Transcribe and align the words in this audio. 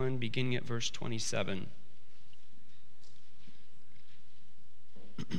beginning 0.00 0.54
at 0.56 0.64
verse 0.64 0.88
27. 0.88 1.66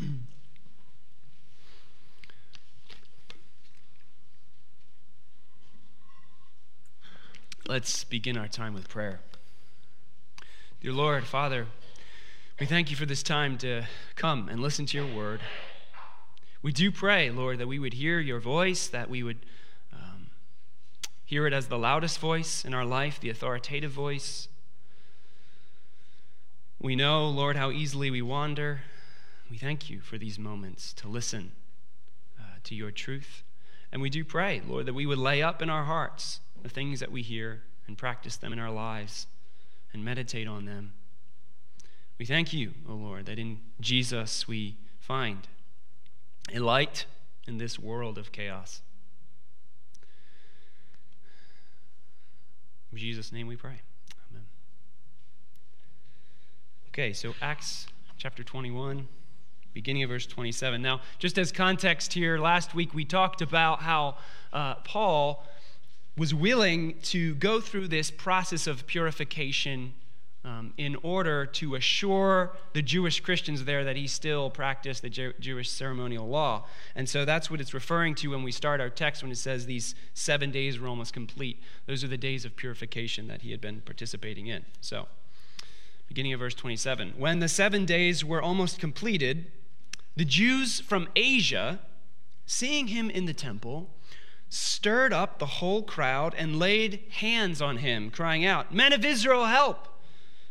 Let's 7.68 8.04
begin 8.04 8.38
our 8.38 8.48
time 8.48 8.76
with 8.76 8.88
prayer. 8.88 9.22
Dear 10.82 10.94
Lord, 10.94 11.26
Father, 11.26 11.66
we 12.60 12.68
thank 12.68 12.92
you 12.92 12.96
for 12.96 13.08
this 13.08 13.24
time 13.24 13.58
to 13.60 13.88
come 14.16 14.48
and 14.48 14.62
listen 14.62 14.86
to 14.88 14.98
your 14.98 15.12
word. 15.12 15.42
We 16.62 16.72
do 16.72 16.92
pray, 16.92 17.32
Lord, 17.32 17.58
that 17.58 17.68
we 17.68 17.80
would 17.80 17.94
hear 17.94 18.20
your 18.20 18.40
voice, 18.40 18.88
that 18.90 19.10
we 19.10 19.24
would 19.24 19.40
um, 19.92 20.28
hear 21.26 21.48
it 21.48 21.54
as 21.54 21.68
the 21.68 21.80
loudest 21.80 22.20
voice 22.20 22.64
in 22.64 22.76
our 22.76 22.86
life, 22.86 23.20
the 23.20 23.32
authoritative 23.32 23.90
voice. 23.92 24.48
We 26.82 26.96
know, 26.96 27.28
Lord, 27.28 27.58
how 27.58 27.70
easily 27.70 28.10
we 28.10 28.24
wander. 28.24 28.82
We 29.52 29.58
thank 29.58 29.88
you 29.88 30.02
for 30.02 30.18
these 30.18 30.40
moments 30.40 30.94
to 30.94 31.08
listen 31.08 31.52
uh, 32.40 32.56
to 32.64 32.74
your 32.74 32.90
truth. 32.90 33.44
And 33.92 34.02
we 34.02 34.10
do 34.10 34.26
pray, 34.26 34.64
Lord, 34.68 34.88
that 34.88 34.96
we 34.96 35.06
would 35.06 35.20
lay 35.20 35.44
up 35.44 35.62
in 35.62 35.70
our 35.70 35.84
hearts 35.84 36.40
the 36.64 36.70
things 36.70 37.00
that 37.00 37.12
we 37.12 37.22
hear 37.22 37.62
and 37.86 37.98
practice 37.98 38.36
them 38.36 38.52
in 38.52 38.58
our 38.58 38.72
lives 38.72 39.28
and 39.94 40.04
meditate 40.04 40.48
on 40.48 40.66
them. 40.66 40.94
We 42.18 42.26
thank 42.26 42.52
you, 42.52 42.74
O 42.90 42.94
oh 42.94 42.96
Lord, 42.96 43.28
that 43.28 43.38
in 43.38 43.60
Jesus 43.80 44.48
we 44.48 44.78
find 45.00 45.48
a 46.52 46.60
light 46.60 47.06
in 47.48 47.58
this 47.58 47.78
world 47.78 48.18
of 48.18 48.32
chaos. 48.32 48.82
In 52.92 52.98
Jesus' 52.98 53.32
name 53.32 53.46
we 53.46 53.56
pray. 53.56 53.82
Amen. 54.32 54.46
Okay, 56.94 57.14
so 57.14 57.34
Acts 57.42 57.88
chapter 58.18 58.44
21 58.44 59.08
beginning 59.74 60.04
of 60.04 60.10
verse 60.10 60.26
27. 60.26 60.82
Now, 60.82 61.00
just 61.20 61.38
as 61.38 61.54
context 61.54 62.12
here, 62.12 62.38
last 62.38 62.76
week 62.76 62.94
we 62.94 63.06
talked 63.06 63.42
about 63.42 63.82
how 63.82 64.18
uh, 64.52 64.76
Paul 64.84 65.46
was 66.18 66.34
willing 66.34 67.00
to 67.04 67.36
go 67.36 67.62
through 67.62 67.88
this 67.88 68.12
process 68.12 68.68
of 68.68 68.86
purification 68.86 69.94
um, 70.44 70.74
in 70.76 70.98
order 71.04 71.46
to 71.46 71.76
assure 71.76 72.52
the 72.74 72.82
Jewish 72.82 73.22
Christians 73.22 73.64
there 73.64 73.86
that 73.86 73.96
he 73.96 74.06
still 74.08 74.50
practiced 74.50 75.02
the 75.02 75.10
Jew- 75.10 75.34
Jewish 75.40 75.70
ceremonial 75.70 76.28
law. 76.28 76.66
And 76.96 77.08
so 77.08 77.24
that's 77.24 77.50
what 77.50 77.62
it's 77.62 77.74
referring 77.74 78.16
to 78.16 78.32
when 78.32 78.44
we 78.44 78.52
start 78.52 78.82
our 78.82 78.90
text 78.90 79.24
when 79.24 79.32
it 79.32 79.38
says 79.38 79.66
these 79.66 79.96
seven 80.14 80.52
days 80.52 80.78
were 80.78 80.90
almost 80.90 81.14
complete. 81.14 81.62
Those 81.86 82.04
are 82.04 82.10
the 82.10 82.18
days 82.18 82.44
of 82.44 82.58
purification 82.58 83.28
that 83.28 83.44
he 83.44 83.52
had 83.52 83.62
been 83.62 83.80
participating 83.80 84.48
in. 84.48 84.66
So, 84.82 85.08
beginning 86.12 86.34
of 86.34 86.42
verse 86.42 86.56
27. 86.56 87.14
When 87.16 87.40
the 87.40 87.48
seven 87.48 87.86
days 87.86 88.26
were 88.26 88.42
almost 88.42 88.80
completed, 88.80 89.50
the 90.18 90.26
Jews 90.26 90.82
from 90.82 91.08
Asia, 91.16 91.80
seeing 92.46 92.88
him 92.88 93.10
in 93.10 93.28
the 93.28 93.34
temple, 93.34 93.90
stirred 94.50 95.14
up 95.14 95.40
the 95.40 95.46
whole 95.46 95.84
crowd 95.84 96.36
and 96.38 96.60
laid 96.60 97.02
hands 97.12 97.62
on 97.62 97.78
him, 97.78 98.10
crying 98.10 98.46
out, 98.46 98.76
Men 98.76 98.92
of 98.92 99.06
Israel, 99.06 99.46
help! 99.46 99.88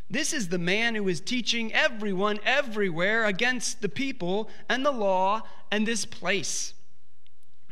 This 0.09 0.33
is 0.33 0.49
the 0.49 0.57
man 0.57 0.95
who 0.95 1.07
is 1.09 1.21
teaching 1.21 1.75
everyone 1.75 2.39
everywhere 2.43 3.27
against 3.27 3.83
the 3.83 3.91
people 3.91 4.49
and 4.67 4.83
the 4.83 4.91
law 4.91 5.43
and 5.71 5.87
this 5.87 6.07
place. 6.07 6.73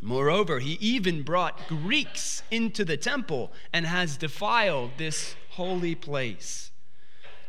Moreover, 0.03 0.59
he 0.59 0.75
even 0.75 1.23
brought 1.23 1.67
Greeks 1.69 2.43
into 2.51 2.85
the 2.85 2.99
temple 2.99 3.51
and 3.73 3.87
has 3.87 4.19
defiled 4.19 4.91
this 4.99 5.37
holy 5.53 5.95
place. 5.95 6.68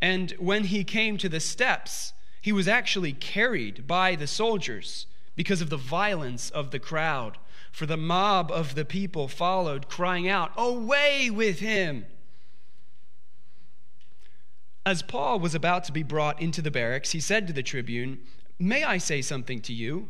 And 0.00 0.32
when 0.38 0.64
he 0.64 0.84
came 0.84 1.18
to 1.18 1.28
the 1.28 1.40
steps, 1.40 2.12
he 2.40 2.52
was 2.52 2.66
actually 2.66 3.12
carried 3.12 3.86
by 3.86 4.14
the 4.14 4.26
soldiers 4.26 5.06
because 5.36 5.60
of 5.60 5.70
the 5.70 5.76
violence 5.76 6.50
of 6.50 6.70
the 6.70 6.78
crowd. 6.78 7.38
For 7.70 7.86
the 7.86 7.96
mob 7.96 8.50
of 8.50 8.74
the 8.74 8.84
people 8.84 9.28
followed, 9.28 9.88
crying 9.88 10.28
out, 10.28 10.52
Away 10.56 11.30
with 11.30 11.60
him! 11.60 12.06
As 14.84 15.02
Paul 15.02 15.38
was 15.38 15.54
about 15.54 15.84
to 15.84 15.92
be 15.92 16.02
brought 16.02 16.40
into 16.40 16.62
the 16.62 16.70
barracks, 16.70 17.12
he 17.12 17.20
said 17.20 17.46
to 17.46 17.52
the 17.52 17.62
tribune, 17.62 18.18
May 18.58 18.82
I 18.82 18.98
say 18.98 19.22
something 19.22 19.60
to 19.62 19.72
you? 19.72 20.08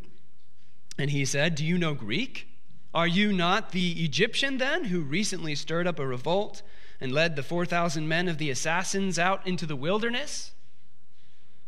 And 0.96 1.10
he 1.10 1.24
said, 1.24 1.54
Do 1.54 1.64
you 1.64 1.76
know 1.76 1.94
Greek? 1.94 2.48
Are 2.94 3.06
you 3.06 3.32
not 3.32 3.72
the 3.72 4.04
Egyptian 4.04 4.58
then, 4.58 4.84
who 4.84 5.00
recently 5.00 5.54
stirred 5.54 5.86
up 5.86 5.98
a 5.98 6.06
revolt 6.06 6.62
and 7.00 7.12
led 7.12 7.37
the 7.37 7.43
4,000 7.43 8.06
men 8.06 8.28
of 8.28 8.38
the 8.38 8.50
assassins 8.50 9.19
out 9.19 9.47
into 9.47 9.66
the 9.66 9.77
wilderness? 9.77 10.53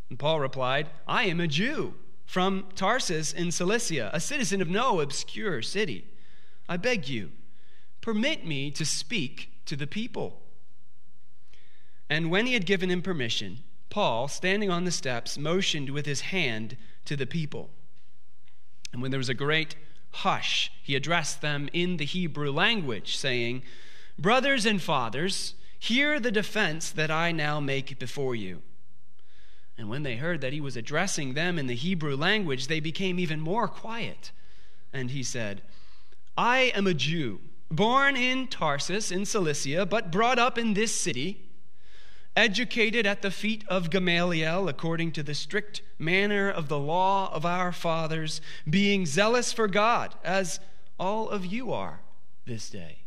And 0.09 0.19
Paul 0.19 0.39
replied, 0.39 0.89
I 1.07 1.23
am 1.23 1.39
a 1.39 1.47
Jew 1.47 1.95
from 2.25 2.67
Tarsus 2.75 3.33
in 3.33 3.51
Cilicia, 3.51 4.09
a 4.13 4.19
citizen 4.19 4.61
of 4.61 4.69
no 4.69 5.01
obscure 5.01 5.61
city. 5.61 6.05
I 6.69 6.77
beg 6.77 7.07
you, 7.07 7.31
permit 8.01 8.45
me 8.45 8.71
to 8.71 8.85
speak 8.85 9.49
to 9.65 9.75
the 9.75 9.87
people. 9.87 10.41
And 12.09 12.29
when 12.29 12.45
he 12.45 12.53
had 12.53 12.65
given 12.65 12.91
him 12.91 13.01
permission, 13.01 13.59
Paul, 13.89 14.27
standing 14.27 14.69
on 14.69 14.85
the 14.85 14.91
steps, 14.91 15.37
motioned 15.37 15.89
with 15.89 16.05
his 16.05 16.21
hand 16.21 16.77
to 17.05 17.15
the 17.15 17.25
people. 17.25 17.69
And 18.91 19.01
when 19.01 19.11
there 19.11 19.17
was 19.17 19.29
a 19.29 19.33
great 19.33 19.75
hush, 20.11 20.71
he 20.81 20.95
addressed 20.95 21.41
them 21.41 21.69
in 21.73 21.97
the 21.97 22.05
Hebrew 22.05 22.51
language, 22.51 23.17
saying, 23.17 23.63
Brothers 24.17 24.65
and 24.65 24.81
fathers, 24.81 25.55
hear 25.79 26.19
the 26.19 26.31
defense 26.31 26.89
that 26.91 27.11
I 27.11 27.31
now 27.31 27.59
make 27.59 27.99
before 27.99 28.35
you. 28.35 28.61
And 29.77 29.89
when 29.89 30.03
they 30.03 30.17
heard 30.17 30.41
that 30.41 30.53
he 30.53 30.61
was 30.61 30.77
addressing 30.77 31.33
them 31.33 31.57
in 31.57 31.67
the 31.67 31.75
Hebrew 31.75 32.15
language, 32.15 32.67
they 32.67 32.79
became 32.79 33.19
even 33.19 33.41
more 33.41 33.67
quiet. 33.67 34.31
And 34.93 35.11
he 35.11 35.23
said, 35.23 35.63
I 36.37 36.71
am 36.75 36.87
a 36.87 36.93
Jew, 36.93 37.39
born 37.69 38.15
in 38.15 38.47
Tarsus 38.47 39.11
in 39.11 39.25
Cilicia, 39.25 39.85
but 39.85 40.11
brought 40.11 40.37
up 40.37 40.57
in 40.57 40.73
this 40.73 40.95
city, 40.95 41.49
educated 42.35 43.05
at 43.05 43.21
the 43.21 43.31
feet 43.31 43.63
of 43.67 43.89
Gamaliel 43.89 44.69
according 44.69 45.11
to 45.13 45.23
the 45.23 45.35
strict 45.35 45.81
manner 45.97 46.49
of 46.49 46.67
the 46.67 46.79
law 46.79 47.33
of 47.33 47.45
our 47.45 47.71
fathers, 47.71 48.41
being 48.69 49.05
zealous 49.05 49.51
for 49.51 49.67
God, 49.67 50.15
as 50.23 50.59
all 50.99 51.29
of 51.29 51.45
you 51.45 51.73
are 51.73 52.01
this 52.45 52.69
day. 52.69 53.02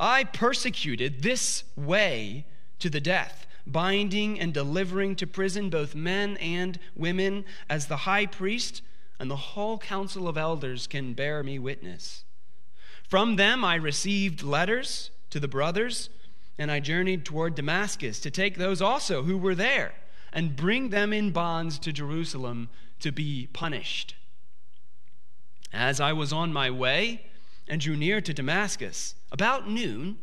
I 0.00 0.24
persecuted 0.24 1.22
this 1.22 1.62
way 1.76 2.46
to 2.78 2.88
the 2.88 3.02
death, 3.02 3.46
binding 3.66 4.40
and 4.40 4.54
delivering 4.54 5.14
to 5.16 5.26
prison 5.26 5.68
both 5.68 5.94
men 5.94 6.38
and 6.38 6.78
women, 6.96 7.44
as 7.68 7.86
the 7.86 7.98
high 7.98 8.24
priest 8.24 8.80
and 9.18 9.30
the 9.30 9.36
whole 9.36 9.76
council 9.76 10.26
of 10.26 10.38
elders 10.38 10.86
can 10.86 11.12
bear 11.12 11.42
me 11.42 11.58
witness. 11.58 12.24
From 13.06 13.36
them 13.36 13.62
I 13.62 13.74
received 13.74 14.42
letters 14.42 15.10
to 15.28 15.38
the 15.38 15.48
brothers, 15.48 16.08
and 16.58 16.70
I 16.70 16.80
journeyed 16.80 17.26
toward 17.26 17.54
Damascus 17.54 18.18
to 18.20 18.30
take 18.30 18.56
those 18.56 18.80
also 18.80 19.24
who 19.24 19.36
were 19.36 19.54
there 19.54 19.92
and 20.32 20.56
bring 20.56 20.88
them 20.88 21.12
in 21.12 21.30
bonds 21.30 21.78
to 21.80 21.92
Jerusalem 21.92 22.70
to 23.00 23.12
be 23.12 23.48
punished. 23.52 24.14
As 25.72 26.00
I 26.00 26.14
was 26.14 26.32
on 26.32 26.52
my 26.52 26.70
way 26.70 27.26
and 27.70 27.80
drew 27.80 27.96
near 27.96 28.20
to 28.20 28.34
Damascus, 28.34 29.14
about 29.30 29.70
noon, 29.70 30.18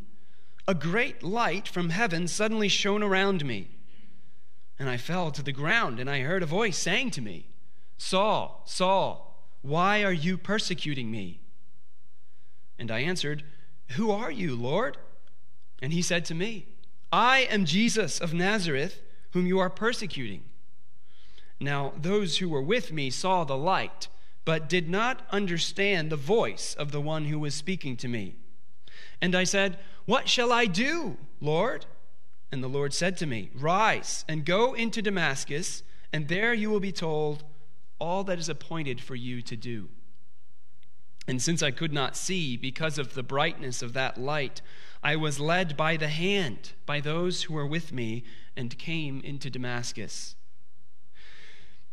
a 0.68 0.74
great 0.74 1.22
light 1.22 1.66
from 1.66 1.88
heaven 1.88 2.28
suddenly 2.28 2.68
shone 2.68 3.02
around 3.02 3.44
me. 3.44 3.70
and 4.78 4.88
I 4.88 4.98
fell 4.98 5.32
to 5.32 5.42
the 5.42 5.50
ground, 5.50 5.98
and 5.98 6.08
I 6.08 6.20
heard 6.20 6.42
a 6.42 6.46
voice 6.46 6.78
saying 6.78 7.10
to 7.12 7.22
me, 7.22 7.48
Saul, 7.96 8.62
Saul, 8.66 9.50
why 9.62 10.04
are 10.04 10.12
you 10.12 10.38
persecuting 10.38 11.10
me? 11.10 11.40
And 12.78 12.90
I 12.90 13.00
answered, 13.00 13.42
Who 13.96 14.12
are 14.12 14.30
you, 14.30 14.54
Lord? 14.54 14.98
And 15.80 15.92
he 15.92 16.02
said 16.02 16.24
to 16.26 16.34
me, 16.34 16.66
I 17.10 17.48
am 17.50 17.64
Jesus 17.64 18.20
of 18.20 18.34
Nazareth, 18.34 19.00
whom 19.32 19.46
you 19.46 19.58
are 19.58 19.70
persecuting. 19.70 20.44
Now, 21.58 21.94
those 22.00 22.38
who 22.38 22.48
were 22.50 22.62
with 22.62 22.92
me 22.92 23.10
saw 23.10 23.42
the 23.42 23.56
light, 23.56 24.06
but 24.48 24.66
did 24.66 24.88
not 24.88 25.26
understand 25.30 26.08
the 26.08 26.16
voice 26.16 26.74
of 26.78 26.90
the 26.90 27.02
one 27.02 27.26
who 27.26 27.38
was 27.38 27.54
speaking 27.54 27.98
to 27.98 28.08
me. 28.08 28.34
And 29.20 29.34
I 29.34 29.44
said, 29.44 29.78
What 30.06 30.26
shall 30.26 30.54
I 30.54 30.64
do, 30.64 31.18
Lord? 31.38 31.84
And 32.50 32.64
the 32.64 32.68
Lord 32.68 32.94
said 32.94 33.18
to 33.18 33.26
me, 33.26 33.50
Rise 33.54 34.24
and 34.26 34.46
go 34.46 34.72
into 34.72 35.02
Damascus, 35.02 35.82
and 36.14 36.28
there 36.28 36.54
you 36.54 36.70
will 36.70 36.80
be 36.80 36.92
told 36.92 37.44
all 37.98 38.24
that 38.24 38.38
is 38.38 38.48
appointed 38.48 39.02
for 39.02 39.14
you 39.14 39.42
to 39.42 39.54
do. 39.54 39.90
And 41.26 41.42
since 41.42 41.62
I 41.62 41.70
could 41.70 41.92
not 41.92 42.16
see 42.16 42.56
because 42.56 42.98
of 42.98 43.12
the 43.12 43.22
brightness 43.22 43.82
of 43.82 43.92
that 43.92 44.16
light, 44.16 44.62
I 45.02 45.16
was 45.16 45.38
led 45.38 45.76
by 45.76 45.98
the 45.98 46.08
hand 46.08 46.72
by 46.86 47.00
those 47.00 47.42
who 47.42 47.52
were 47.52 47.66
with 47.66 47.92
me 47.92 48.24
and 48.56 48.78
came 48.78 49.20
into 49.20 49.50
Damascus. 49.50 50.36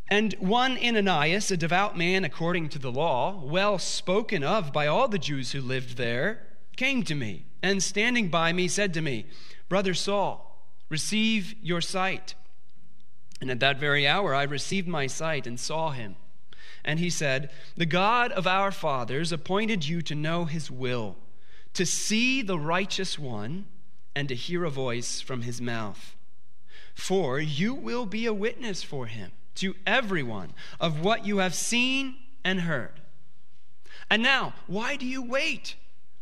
And 0.07 0.33
one 0.35 0.77
Ananias, 0.77 1.49
a 1.49 1.57
devout 1.57 1.97
man 1.97 2.23
according 2.23 2.69
to 2.69 2.79
the 2.79 2.91
law, 2.91 3.41
well 3.43 3.79
spoken 3.79 4.43
of 4.43 4.71
by 4.71 4.85
all 4.85 5.07
the 5.07 5.17
Jews 5.17 5.51
who 5.51 5.61
lived 5.61 5.97
there, 5.97 6.45
came 6.75 7.03
to 7.03 7.15
me, 7.15 7.45
and 7.63 7.81
standing 7.81 8.29
by 8.29 8.53
me 8.53 8.67
said 8.67 8.93
to 8.93 9.01
me, 9.01 9.25
Brother 9.67 9.95
Saul, 9.95 10.63
receive 10.89 11.55
your 11.59 11.81
sight. 11.81 12.35
And 13.41 13.49
at 13.49 13.59
that 13.61 13.79
very 13.79 14.07
hour 14.07 14.35
I 14.35 14.43
received 14.43 14.87
my 14.87 15.07
sight 15.07 15.47
and 15.47 15.59
saw 15.59 15.89
him. 15.89 16.15
And 16.83 16.99
he 16.99 17.09
said, 17.09 17.49
The 17.75 17.87
God 17.87 18.31
of 18.31 18.45
our 18.45 18.71
fathers 18.71 19.31
appointed 19.31 19.87
you 19.87 20.03
to 20.03 20.13
know 20.13 20.45
his 20.45 20.69
will, 20.69 21.15
to 21.73 21.85
see 21.85 22.43
the 22.43 22.59
righteous 22.59 23.17
one, 23.17 23.65
and 24.13 24.29
to 24.29 24.35
hear 24.35 24.65
a 24.65 24.69
voice 24.69 25.19
from 25.19 25.41
his 25.41 25.59
mouth. 25.59 26.15
For 26.93 27.39
you 27.39 27.73
will 27.73 28.05
be 28.05 28.27
a 28.27 28.33
witness 28.33 28.83
for 28.83 29.07
him 29.07 29.31
to 29.55 29.75
everyone 29.85 30.53
of 30.79 31.01
what 31.01 31.25
you 31.25 31.37
have 31.37 31.55
seen 31.55 32.15
and 32.43 32.61
heard. 32.61 33.01
And 34.09 34.21
now, 34.21 34.53
why 34.67 34.95
do 34.95 35.05
you 35.05 35.23
wait? 35.23 35.75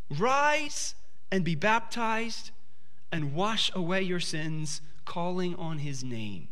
Rise 0.10 0.96
and 1.32 1.44
be 1.44 1.56
baptized 1.56 2.52
and 3.12 3.34
wash 3.34 3.72
away 3.76 4.02
your 4.02 4.20
sins, 4.20 4.82
calling 5.06 5.56
on 5.56 5.80
his 5.80 6.04
name. 6.04 6.48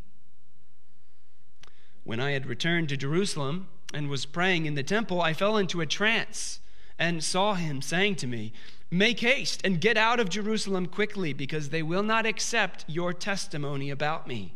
When 2.03 2.19
I 2.19 2.31
had 2.31 2.45
returned 2.45 2.89
to 2.89 2.97
Jerusalem 2.97 3.67
and 3.93 4.09
was 4.09 4.25
praying 4.25 4.65
in 4.65 4.75
the 4.75 4.83
temple, 4.83 5.21
I 5.21 5.33
fell 5.33 5.57
into 5.57 5.81
a 5.81 5.85
trance 5.85 6.59
and 6.99 7.23
saw 7.23 7.55
him 7.55 7.81
saying 7.81 8.15
to 8.17 8.27
me, 8.27 8.53
Make 8.91 9.21
haste 9.21 9.61
and 9.63 9.79
get 9.79 9.97
out 9.97 10.19
of 10.19 10.29
Jerusalem 10.29 10.85
quickly, 10.85 11.31
because 11.31 11.69
they 11.69 11.81
will 11.81 12.03
not 12.03 12.25
accept 12.25 12.83
your 12.87 13.13
testimony 13.13 13.89
about 13.89 14.27
me. 14.27 14.53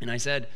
And 0.00 0.10
I 0.10 0.16
said, 0.16 0.46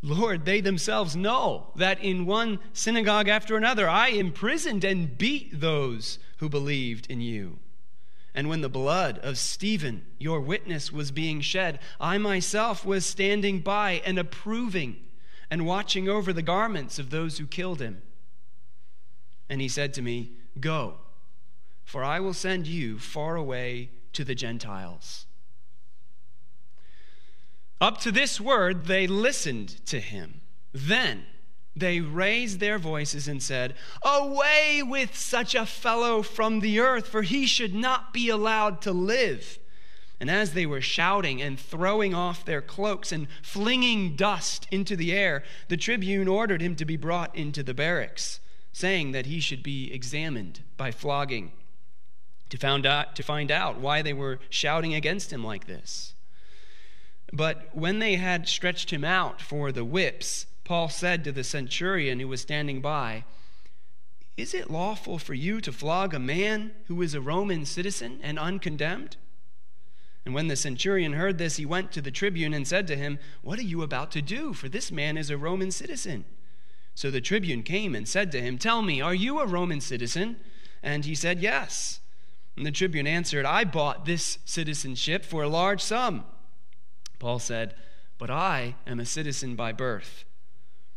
Lord, 0.00 0.44
they 0.44 0.60
themselves 0.60 1.16
know 1.16 1.72
that 1.74 2.02
in 2.02 2.24
one 2.24 2.60
synagogue 2.72 3.28
after 3.28 3.56
another 3.56 3.88
I 3.88 4.08
imprisoned 4.08 4.84
and 4.84 5.18
beat 5.18 5.60
those 5.60 6.18
who 6.36 6.48
believed 6.48 7.10
in 7.10 7.20
you. 7.20 7.58
And 8.34 8.48
when 8.48 8.60
the 8.60 8.68
blood 8.68 9.18
of 9.18 9.38
Stephen, 9.38 10.06
your 10.18 10.40
witness, 10.40 10.92
was 10.92 11.10
being 11.10 11.40
shed, 11.40 11.80
I 12.00 12.18
myself 12.18 12.84
was 12.84 13.04
standing 13.04 13.60
by 13.60 14.00
and 14.04 14.18
approving 14.18 14.96
and 15.50 15.66
watching 15.66 16.08
over 16.08 16.32
the 16.32 16.42
garments 16.42 17.00
of 17.00 17.10
those 17.10 17.38
who 17.38 17.46
killed 17.46 17.80
him. 17.80 18.02
And 19.48 19.60
he 19.60 19.68
said 19.68 19.92
to 19.94 20.02
me, 20.02 20.32
Go, 20.60 20.98
for 21.84 22.04
I 22.04 22.20
will 22.20 22.34
send 22.34 22.66
you 22.66 22.98
far 22.98 23.34
away 23.34 23.90
to 24.12 24.24
the 24.24 24.34
Gentiles. 24.34 25.26
Up 27.80 27.98
to 27.98 28.12
this 28.12 28.40
word, 28.40 28.86
they 28.86 29.06
listened 29.06 29.84
to 29.86 30.00
him. 30.00 30.40
Then 30.72 31.24
they 31.76 32.00
raised 32.00 32.58
their 32.58 32.78
voices 32.78 33.28
and 33.28 33.42
said, 33.42 33.74
Away 34.02 34.82
with 34.84 35.16
such 35.16 35.54
a 35.54 35.66
fellow 35.66 36.22
from 36.22 36.60
the 36.60 36.80
earth, 36.80 37.06
for 37.06 37.22
he 37.22 37.46
should 37.46 37.74
not 37.74 38.12
be 38.12 38.28
allowed 38.28 38.80
to 38.82 38.92
live. 38.92 39.58
And 40.20 40.28
as 40.28 40.52
they 40.52 40.66
were 40.66 40.80
shouting 40.80 41.40
and 41.40 41.58
throwing 41.58 42.14
off 42.14 42.44
their 42.44 42.60
cloaks 42.60 43.12
and 43.12 43.28
flinging 43.42 44.16
dust 44.16 44.66
into 44.72 44.96
the 44.96 45.12
air, 45.12 45.44
the 45.68 45.76
tribune 45.76 46.26
ordered 46.26 46.60
him 46.60 46.74
to 46.76 46.84
be 46.84 46.96
brought 46.96 47.34
into 47.36 47.62
the 47.62 47.74
barracks, 47.74 48.40
saying 48.72 49.12
that 49.12 49.26
he 49.26 49.38
should 49.38 49.62
be 49.62 49.92
examined 49.92 50.62
by 50.76 50.90
flogging 50.90 51.52
to, 52.48 52.58
find 53.22 53.50
out 53.52 53.78
why 53.78 54.02
they 54.02 54.12
were 54.12 54.40
shouting 54.50 54.94
against 54.94 55.32
him 55.32 55.44
like 55.44 55.66
this. 55.66 56.14
But 57.32 57.68
when 57.72 57.98
they 57.98 58.16
had 58.16 58.48
stretched 58.48 58.90
him 58.90 59.04
out 59.04 59.40
for 59.40 59.70
the 59.70 59.84
whips, 59.84 60.46
Paul 60.64 60.88
said 60.88 61.24
to 61.24 61.32
the 61.32 61.44
centurion 61.44 62.20
who 62.20 62.28
was 62.28 62.40
standing 62.40 62.80
by, 62.80 63.24
Is 64.36 64.54
it 64.54 64.70
lawful 64.70 65.18
for 65.18 65.34
you 65.34 65.60
to 65.60 65.72
flog 65.72 66.14
a 66.14 66.18
man 66.18 66.72
who 66.86 67.00
is 67.02 67.14
a 67.14 67.20
Roman 67.20 67.64
citizen 67.66 68.20
and 68.22 68.38
uncondemned? 68.38 69.16
And 70.24 70.34
when 70.34 70.48
the 70.48 70.56
centurion 70.56 71.14
heard 71.14 71.38
this, 71.38 71.56
he 71.56 71.64
went 71.64 71.90
to 71.92 72.02
the 72.02 72.10
tribune 72.10 72.52
and 72.52 72.68
said 72.68 72.86
to 72.88 72.96
him, 72.96 73.18
What 73.40 73.58
are 73.58 73.62
you 73.62 73.82
about 73.82 74.10
to 74.12 74.22
do? 74.22 74.52
For 74.52 74.68
this 74.68 74.92
man 74.92 75.16
is 75.16 75.30
a 75.30 75.38
Roman 75.38 75.70
citizen. 75.70 76.26
So 76.94 77.10
the 77.10 77.20
tribune 77.20 77.62
came 77.62 77.94
and 77.94 78.06
said 78.06 78.32
to 78.32 78.42
him, 78.42 78.58
Tell 78.58 78.82
me, 78.82 79.00
are 79.00 79.14
you 79.14 79.38
a 79.38 79.46
Roman 79.46 79.80
citizen? 79.80 80.36
And 80.82 81.04
he 81.04 81.14
said, 81.14 81.40
Yes. 81.40 82.00
And 82.56 82.66
the 82.66 82.72
tribune 82.72 83.06
answered, 83.06 83.46
I 83.46 83.64
bought 83.64 84.04
this 84.04 84.38
citizenship 84.44 85.24
for 85.24 85.42
a 85.42 85.48
large 85.48 85.80
sum. 85.80 86.24
Paul 87.18 87.38
said, 87.38 87.74
But 88.18 88.30
I 88.30 88.76
am 88.86 89.00
a 89.00 89.06
citizen 89.06 89.54
by 89.54 89.72
birth. 89.72 90.24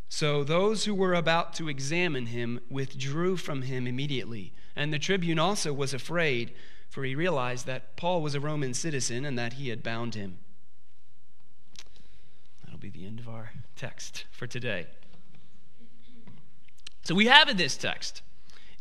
So 0.10 0.44
those 0.44 0.86
who 0.86 0.94
were 0.94 1.14
about 1.14 1.54
to 1.54 1.70
examine 1.70 2.28
him 2.28 2.60
withdrew 2.70 3.38
from 3.38 3.62
him 3.62 3.88
immediately. 3.88 4.54
And 4.76 4.94
the 4.94 5.00
tribune 5.00 5.40
also 5.40 5.72
was 5.72 5.94
afraid, 5.94 6.54
for 6.90 7.04
he 7.06 7.16
realized 7.16 7.66
that 7.68 7.96
Paul 7.96 8.22
was 8.22 8.36
a 8.36 8.40
Roman 8.42 8.74
citizen 8.74 9.24
and 9.24 9.40
that 9.40 9.54
he 9.54 9.70
had 9.70 9.82
bound 9.82 10.16
him. 10.16 10.40
That'll 12.64 12.78
be 12.78 12.90
the 12.90 13.06
end 13.06 13.20
of 13.20 13.30
our 13.30 13.52
text 13.78 14.26
for 14.32 14.48
today. 14.48 14.88
So 17.04 17.16
we 17.16 17.28
have 17.28 17.50
in 17.50 17.58
this 17.58 17.78
text 17.78 18.22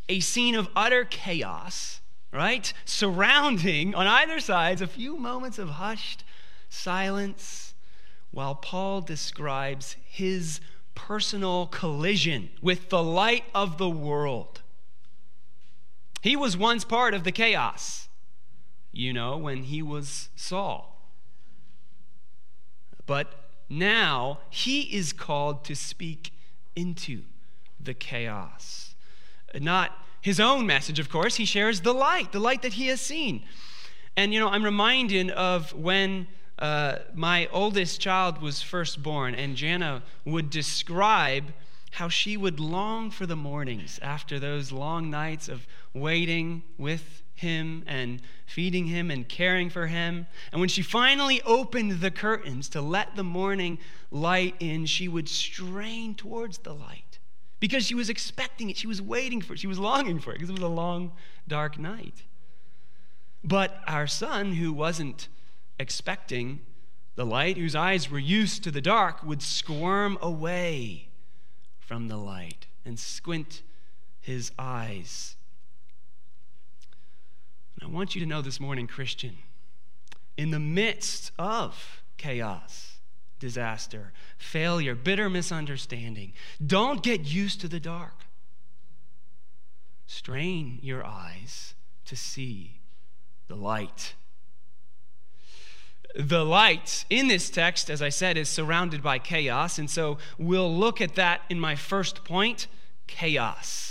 a 0.09 0.19
scene 0.21 0.57
of 0.57 0.69
utter 0.75 1.05
chaos, 1.05 2.00
right? 2.33 2.73
Surrounding 2.85 3.95
on 3.95 4.07
either 4.07 4.41
sides 4.41 4.83
a 4.83 4.87
few 4.88 5.17
moments 5.17 5.59
of 5.59 5.71
hushed 5.71 6.25
silence 6.71 7.75
while 8.31 8.55
Paul 8.55 9.03
describes 9.03 9.97
his 10.05 10.61
personal 10.95 11.67
collision 11.67 12.49
with 12.62 12.89
the 12.89 13.03
light 13.03 13.45
of 13.55 13.77
the 13.77 13.91
world. 13.91 14.62
He 16.23 16.37
was 16.37 16.57
once 16.57 16.85
part 16.85 17.12
of 17.12 17.25
the 17.25 17.33
chaos, 17.33 18.09
you 18.93 19.12
know, 19.12 19.37
when 19.37 19.65
he 19.65 19.83
was 19.83 20.29
Saul. 20.37 20.97
But 23.07 23.33
now 23.69 24.41
he 24.50 24.83
is 24.83 25.12
called 25.12 25.65
to 25.65 25.75
speak 25.75 26.33
into 26.77 27.23
the 27.81 27.95
chaos. 27.95 28.95
Not 29.59 29.93
his 30.21 30.39
own 30.39 30.67
message, 30.67 30.99
of 30.99 31.09
course. 31.09 31.37
He 31.37 31.45
shares 31.45 31.81
the 31.81 31.95
light, 31.95 32.33
the 32.33 32.39
light 32.39 32.62
that 32.62 32.75
he 32.75 32.89
has 32.89 33.00
seen. 33.00 33.45
And, 34.17 34.35
you 34.35 34.39
know, 34.39 34.49
I'm 34.49 34.65
reminded 34.65 35.31
of 35.31 35.73
when 35.73 36.29
uh, 36.61 36.99
my 37.14 37.49
oldest 37.52 38.00
child 38.00 38.43
was 38.43 38.61
first 38.61 39.02
born, 39.02 39.35
and 39.35 39.57
Jana 39.57 40.02
would 40.25 40.50
describe 40.50 41.52
how 41.93 42.09
she 42.09 42.37
would 42.37 42.61
long 42.61 43.11
for 43.11 43.26
the 43.26 43.37
mornings 43.37 43.99
after 44.02 44.38
those 44.38 44.71
long 44.71 45.11
nights 45.11 45.49
of 45.49 45.67
waiting 45.93 46.62
with 46.79 47.23
him 47.35 47.83
and 47.87 48.21
feeding 48.47 48.87
him 48.87 49.11
and 49.11 49.29
caring 49.29 49.71
for 49.71 49.87
him. 49.87 50.26
And 50.52 50.61
when 50.61 50.69
she 50.69 50.83
finally 50.83 51.40
opened 51.43 52.00
the 52.00 52.11
curtains 52.11 52.69
to 52.71 52.81
let 52.81 53.17
the 53.17 53.25
morning 53.25 53.79
light 54.11 54.55
in, 54.61 54.87
she 54.87 55.09
would 55.09 55.29
strain 55.29 56.14
towards 56.14 56.59
the 56.59 56.75
light 56.75 57.19
because 57.59 57.85
she 57.85 57.95
was 57.95 58.11
expecting 58.11 58.71
it. 58.71 58.76
She 58.76 58.87
was 58.87 59.00
waiting 59.00 59.40
for 59.40 59.55
it. 59.55 59.59
She 59.59 59.67
was 59.67 59.79
longing 59.79 60.21
for 60.21 60.31
it 60.31 60.35
because 60.35 60.50
it 60.50 60.55
was 60.55 60.62
a 60.62 60.69
long, 60.69 61.12
dark 61.49 61.79
night. 61.79 62.25
But 63.43 63.81
our 63.87 64.07
son, 64.07 64.52
who 64.52 64.73
wasn't 64.73 65.29
expecting 65.81 66.61
the 67.17 67.25
light, 67.25 67.57
whose 67.57 67.75
eyes 67.75 68.11
were 68.11 68.19
used 68.19 68.63
to 68.63 68.71
the 68.71 68.83
dark, 68.83 69.23
would 69.25 69.43
squirm 69.43 70.19
away 70.21 71.09
from 71.79 72.09
the 72.09 72.19
light 72.19 72.67
and 72.85 72.99
squint 72.99 73.63
his 74.21 74.53
eyes. 74.59 75.37
And 77.75 77.91
I 77.91 77.93
want 77.93 78.15
you 78.15 78.21
to 78.21 78.27
know 78.27 78.43
this 78.43 78.61
morning, 78.61 78.87
Christian, 78.87 79.39
in 80.37 80.51
the 80.51 80.61
midst 80.61 81.33
of 81.39 82.03
chaos, 82.19 82.99
disaster, 83.39 84.13
failure, 84.37 84.95
bitter 84.95 85.31
misunderstanding. 85.31 86.35
Don't 86.65 87.03
get 87.03 87.25
used 87.25 87.61
to 87.63 87.69
the 87.69 87.81
dark. 87.81 88.27
Strain 90.07 90.79
your 90.83 91.05
eyes 91.05 91.75
to 92.05 92.17
see 92.17 92.81
the 93.49 93.57
light. 93.57 94.15
The 96.17 96.45
light 96.45 97.05
in 97.09 97.29
this 97.29 97.50
text, 97.50 97.90
as 97.90 98.02
I 98.02 98.09
said, 98.09 98.37
is 98.37 98.49
surrounded 98.49 99.02
by 99.02 99.19
chaos. 99.19 99.79
And 99.79 99.88
so 99.88 100.19
we'll 100.38 100.75
look 100.75 101.00
at 101.00 101.14
that 101.14 101.43
in 101.49 101.61
my 101.61 101.76
first 101.76 102.25
point 102.25 102.67
chaos. 103.07 103.90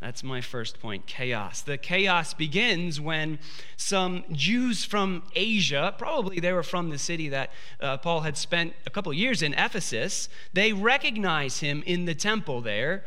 That's 0.00 0.24
my 0.24 0.40
first 0.40 0.80
point 0.80 1.06
chaos. 1.06 1.60
The 1.60 1.76
chaos 1.76 2.32
begins 2.32 2.98
when 2.98 3.38
some 3.76 4.24
Jews 4.32 4.82
from 4.82 5.22
Asia, 5.34 5.94
probably 5.98 6.40
they 6.40 6.54
were 6.54 6.62
from 6.62 6.88
the 6.88 6.96
city 6.96 7.28
that 7.28 7.50
uh, 7.80 7.98
Paul 7.98 8.20
had 8.22 8.38
spent 8.38 8.72
a 8.86 8.90
couple 8.90 9.12
years 9.12 9.42
in, 9.42 9.52
Ephesus, 9.52 10.30
they 10.54 10.72
recognize 10.72 11.60
him 11.60 11.82
in 11.84 12.06
the 12.06 12.14
temple 12.14 12.62
there 12.62 13.04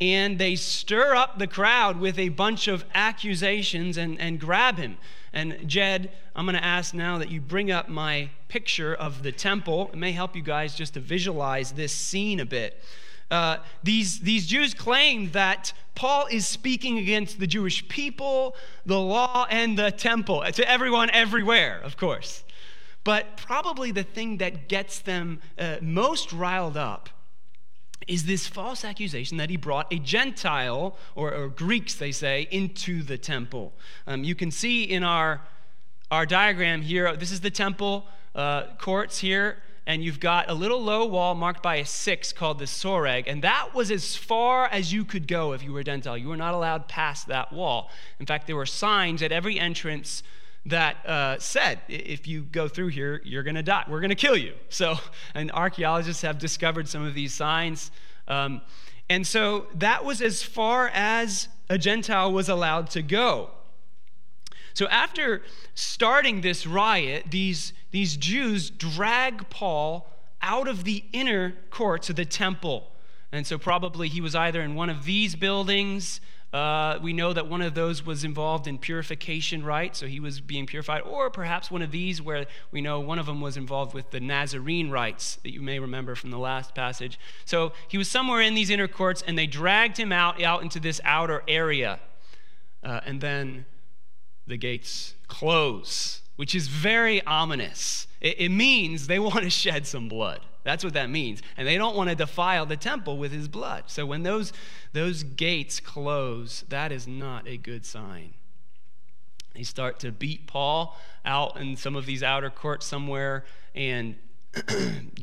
and 0.00 0.38
they 0.38 0.56
stir 0.56 1.14
up 1.14 1.38
the 1.38 1.46
crowd 1.46 1.98
with 1.98 2.18
a 2.18 2.28
bunch 2.28 2.68
of 2.68 2.84
accusations 2.94 3.96
and, 3.96 4.20
and 4.20 4.38
grab 4.38 4.76
him. 4.76 4.98
And 5.32 5.68
Jed, 5.68 6.12
I'm 6.34 6.44
going 6.44 6.56
to 6.56 6.64
ask 6.64 6.94
now 6.94 7.18
that 7.18 7.30
you 7.30 7.40
bring 7.40 7.70
up 7.70 7.88
my 7.88 8.30
picture 8.48 8.94
of 8.94 9.22
the 9.22 9.32
temple. 9.32 9.90
It 9.92 9.96
may 9.96 10.12
help 10.12 10.36
you 10.36 10.42
guys 10.42 10.74
just 10.74 10.94
to 10.94 11.00
visualize 11.00 11.72
this 11.72 11.92
scene 11.92 12.40
a 12.40 12.46
bit. 12.46 12.82
Uh, 13.30 13.58
these, 13.82 14.20
these 14.20 14.46
Jews 14.46 14.72
claim 14.72 15.30
that 15.32 15.72
Paul 15.94 16.26
is 16.30 16.46
speaking 16.46 16.98
against 16.98 17.40
the 17.40 17.46
Jewish 17.46 17.86
people, 17.88 18.54
the 18.84 19.00
law, 19.00 19.46
and 19.50 19.78
the 19.78 19.90
temple, 19.90 20.44
to 20.52 20.70
everyone 20.70 21.10
everywhere, 21.10 21.80
of 21.82 21.96
course. 21.96 22.44
But 23.02 23.36
probably 23.36 23.90
the 23.92 24.02
thing 24.02 24.38
that 24.38 24.68
gets 24.68 25.00
them 25.00 25.40
uh, 25.58 25.76
most 25.80 26.32
riled 26.32 26.76
up 26.76 27.08
is 28.06 28.26
this 28.26 28.46
false 28.46 28.84
accusation 28.84 29.36
that 29.38 29.50
he 29.50 29.56
brought 29.56 29.92
a 29.92 29.98
Gentile, 29.98 30.96
or, 31.14 31.34
or 31.34 31.48
Greeks, 31.48 31.94
they 31.94 32.12
say, 32.12 32.46
into 32.50 33.02
the 33.02 33.18
temple. 33.18 33.72
Um, 34.06 34.22
you 34.22 34.34
can 34.34 34.50
see 34.50 34.84
in 34.84 35.02
our, 35.02 35.40
our 36.10 36.26
diagram 36.26 36.82
here, 36.82 37.16
this 37.16 37.32
is 37.32 37.40
the 37.40 37.50
temple 37.50 38.06
uh, 38.34 38.64
courts 38.78 39.18
here, 39.18 39.58
and 39.86 40.02
you've 40.02 40.20
got 40.20 40.50
a 40.50 40.54
little 40.54 40.82
low 40.82 41.06
wall 41.06 41.34
marked 41.34 41.62
by 41.62 41.76
a 41.76 41.84
six 41.84 42.32
called 42.32 42.58
the 42.58 42.64
soreg, 42.64 43.24
and 43.26 43.42
that 43.42 43.74
was 43.74 43.90
as 43.90 44.16
far 44.16 44.66
as 44.66 44.92
you 44.92 45.04
could 45.04 45.26
go 45.26 45.52
if 45.52 45.62
you 45.62 45.72
were 45.72 45.80
a 45.80 45.84
Gentile. 45.84 46.18
You 46.18 46.28
were 46.28 46.36
not 46.36 46.54
allowed 46.54 46.88
past 46.88 47.28
that 47.28 47.52
wall. 47.52 47.90
In 48.20 48.26
fact, 48.26 48.46
there 48.46 48.56
were 48.56 48.66
signs 48.66 49.22
at 49.22 49.32
every 49.32 49.58
entrance 49.58 50.22
that 50.66 51.06
uh, 51.06 51.38
said, 51.38 51.80
if 51.88 52.26
you 52.26 52.42
go 52.42 52.68
through 52.68 52.88
here, 52.88 53.22
you're 53.24 53.42
going 53.42 53.54
to 53.54 53.62
die. 53.62 53.84
We're 53.88 54.00
going 54.00 54.10
to 54.10 54.14
kill 54.14 54.36
you. 54.36 54.54
So, 54.68 54.96
and 55.34 55.50
archaeologists 55.52 56.22
have 56.22 56.38
discovered 56.38 56.86
some 56.88 57.06
of 57.06 57.14
these 57.14 57.32
signs. 57.32 57.90
Um, 58.28 58.60
and 59.08 59.26
so 59.26 59.68
that 59.76 60.04
was 60.04 60.20
as 60.20 60.42
far 60.42 60.90
as 60.92 61.48
a 61.70 61.78
Gentile 61.78 62.32
was 62.32 62.48
allowed 62.48 62.90
to 62.90 63.02
go. 63.02 63.50
So 64.74 64.86
after 64.88 65.42
starting 65.74 66.42
this 66.42 66.66
riot, 66.66 67.26
these, 67.30 67.72
these 67.90 68.16
Jews 68.16 68.68
drag 68.68 69.48
Paul 69.48 70.10
out 70.42 70.68
of 70.68 70.84
the 70.84 71.04
inner 71.12 71.54
courts 71.70 72.10
of 72.10 72.16
the 72.16 72.26
temple. 72.26 72.92
And 73.32 73.46
so 73.46 73.56
probably 73.56 74.08
he 74.08 74.20
was 74.20 74.34
either 74.34 74.60
in 74.60 74.74
one 74.74 74.90
of 74.90 75.04
these 75.04 75.34
buildings 75.34 76.20
uh, 76.52 76.98
we 77.02 77.12
know 77.12 77.32
that 77.32 77.48
one 77.48 77.60
of 77.60 77.74
those 77.74 78.06
was 78.06 78.24
involved 78.24 78.66
in 78.66 78.78
purification 78.78 79.64
rites, 79.64 79.98
so 79.98 80.06
he 80.06 80.20
was 80.20 80.40
being 80.40 80.64
purified, 80.64 81.02
or 81.02 81.28
perhaps 81.28 81.70
one 81.70 81.82
of 81.82 81.90
these 81.90 82.22
where 82.22 82.46
we 82.70 82.80
know 82.80 83.00
one 83.00 83.18
of 83.18 83.26
them 83.26 83.40
was 83.40 83.56
involved 83.56 83.92
with 83.94 84.10
the 84.10 84.20
Nazarene 84.20 84.90
rites 84.90 85.36
that 85.42 85.52
you 85.52 85.60
may 85.60 85.78
remember 85.78 86.14
from 86.14 86.30
the 86.30 86.38
last 86.38 86.74
passage. 86.74 87.18
So 87.44 87.72
he 87.88 87.98
was 87.98 88.08
somewhere 88.08 88.40
in 88.40 88.54
these 88.54 88.70
inner 88.70 88.88
courts, 88.88 89.22
and 89.26 89.36
they 89.36 89.46
dragged 89.46 89.96
him 89.96 90.12
out, 90.12 90.42
out 90.42 90.62
into 90.62 90.78
this 90.78 91.00
outer 91.04 91.42
area. 91.48 91.98
Uh, 92.82 93.00
and 93.04 93.20
then 93.20 93.66
the 94.46 94.56
gates 94.56 95.14
close, 95.26 96.22
which 96.36 96.54
is 96.54 96.68
very 96.68 97.20
ominous. 97.26 98.06
It, 98.20 98.40
it 98.40 98.48
means 98.50 99.08
they 99.08 99.18
want 99.18 99.42
to 99.42 99.50
shed 99.50 99.86
some 99.86 100.08
blood. 100.08 100.40
That's 100.66 100.82
what 100.82 100.94
that 100.94 101.08
means. 101.08 101.42
And 101.56 101.66
they 101.66 101.78
don't 101.78 101.94
want 101.94 102.10
to 102.10 102.16
defile 102.16 102.66
the 102.66 102.76
temple 102.76 103.18
with 103.18 103.30
his 103.30 103.46
blood. 103.46 103.84
So 103.86 104.04
when 104.04 104.24
those, 104.24 104.52
those 104.92 105.22
gates 105.22 105.78
close, 105.78 106.64
that 106.68 106.90
is 106.90 107.06
not 107.06 107.46
a 107.46 107.56
good 107.56 107.86
sign. 107.86 108.34
They 109.54 109.62
start 109.62 110.00
to 110.00 110.10
beat 110.10 110.48
Paul 110.48 110.98
out 111.24 111.56
in 111.56 111.76
some 111.76 111.94
of 111.94 112.04
these 112.04 112.20
outer 112.20 112.50
courts 112.50 112.84
somewhere. 112.84 113.44
And 113.76 114.16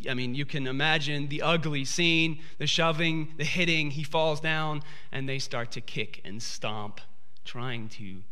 I 0.09 0.13
mean, 0.13 0.33
you 0.33 0.45
can 0.45 0.65
imagine 0.65 1.27
the 1.27 1.41
ugly 1.41 1.83
scene 1.83 2.39
the 2.57 2.65
shoving, 2.65 3.33
the 3.35 3.43
hitting. 3.43 3.91
He 3.91 4.03
falls 4.03 4.39
down, 4.39 4.81
and 5.11 5.27
they 5.27 5.39
start 5.39 5.71
to 5.71 5.81
kick 5.81 6.21
and 6.23 6.41
stomp, 6.41 7.01
trying 7.43 7.89
to 7.89 8.23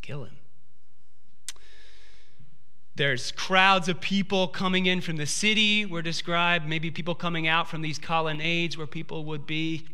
kill 0.00 0.22
him. 0.22 0.37
There's 2.98 3.30
crowds 3.30 3.88
of 3.88 4.00
people 4.00 4.48
coming 4.48 4.86
in 4.86 5.00
from 5.00 5.18
the 5.18 5.26
city, 5.26 5.86
were 5.86 6.02
described, 6.02 6.68
maybe 6.68 6.90
people 6.90 7.14
coming 7.14 7.46
out 7.46 7.68
from 7.68 7.80
these 7.80 7.96
colonnades 7.96 8.76
where 8.76 8.88
people 8.88 9.24
would 9.26 9.46
be 9.46 9.86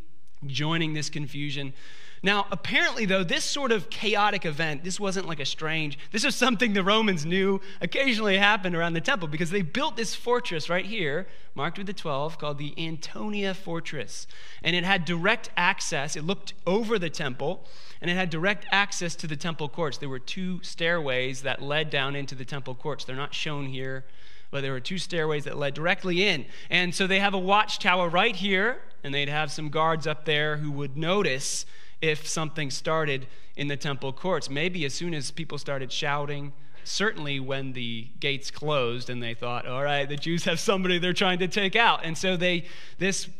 joining 0.46 0.94
this 0.94 1.10
confusion. 1.10 1.74
Now, 2.24 2.46
apparently, 2.50 3.04
though, 3.04 3.22
this 3.22 3.44
sort 3.44 3.70
of 3.70 3.90
chaotic 3.90 4.46
event, 4.46 4.82
this 4.82 4.98
wasn't 4.98 5.28
like 5.28 5.40
a 5.40 5.44
strange, 5.44 5.98
this 6.10 6.24
was 6.24 6.34
something 6.34 6.72
the 6.72 6.82
Romans 6.82 7.26
knew 7.26 7.60
occasionally 7.82 8.38
happened 8.38 8.74
around 8.74 8.94
the 8.94 9.02
temple 9.02 9.28
because 9.28 9.50
they 9.50 9.60
built 9.60 9.94
this 9.98 10.14
fortress 10.14 10.70
right 10.70 10.86
here, 10.86 11.26
marked 11.54 11.76
with 11.76 11.86
the 11.86 11.92
12, 11.92 12.38
called 12.38 12.56
the 12.56 12.72
Antonia 12.78 13.52
Fortress. 13.52 14.26
And 14.62 14.74
it 14.74 14.84
had 14.84 15.04
direct 15.04 15.50
access, 15.54 16.16
it 16.16 16.24
looked 16.24 16.54
over 16.66 16.98
the 16.98 17.10
temple, 17.10 17.66
and 18.00 18.10
it 18.10 18.14
had 18.14 18.30
direct 18.30 18.64
access 18.72 19.14
to 19.16 19.26
the 19.26 19.36
temple 19.36 19.68
courts. 19.68 19.98
There 19.98 20.08
were 20.08 20.18
two 20.18 20.62
stairways 20.62 21.42
that 21.42 21.60
led 21.60 21.90
down 21.90 22.16
into 22.16 22.34
the 22.34 22.46
temple 22.46 22.74
courts. 22.74 23.04
They're 23.04 23.16
not 23.16 23.34
shown 23.34 23.66
here 23.66 24.04
but 24.50 24.60
there 24.60 24.70
were 24.70 24.78
two 24.78 24.98
stairways 24.98 25.42
that 25.42 25.58
led 25.58 25.74
directly 25.74 26.24
in. 26.24 26.46
And 26.70 26.94
so 26.94 27.08
they 27.08 27.18
have 27.18 27.34
a 27.34 27.38
watchtower 27.38 28.08
right 28.08 28.36
here, 28.36 28.82
and 29.02 29.12
they'd 29.12 29.28
have 29.28 29.50
some 29.50 29.68
guards 29.68 30.06
up 30.06 30.26
there 30.26 30.58
who 30.58 30.70
would 30.70 30.96
notice 30.96 31.66
if 32.04 32.28
something 32.28 32.70
started 32.70 33.26
in 33.56 33.68
the 33.68 33.76
temple 33.78 34.12
courts. 34.12 34.50
Maybe 34.50 34.84
as 34.84 34.92
soon 34.92 35.14
as 35.14 35.30
people 35.30 35.56
started 35.56 35.90
shouting, 35.90 36.52
certainly 36.84 37.40
when 37.40 37.72
the 37.72 38.08
gates 38.20 38.50
closed 38.50 39.08
and 39.08 39.22
they 39.22 39.32
thought, 39.32 39.66
all 39.66 39.82
right, 39.82 40.06
the 40.06 40.16
Jews 40.16 40.44
have 40.44 40.60
somebody 40.60 40.98
they're 40.98 41.14
trying 41.14 41.38
to 41.38 41.48
take 41.48 41.74
out. 41.74 42.04
And 42.04 42.16
so 42.18 42.36
they, 42.36 42.66
this 42.98 43.30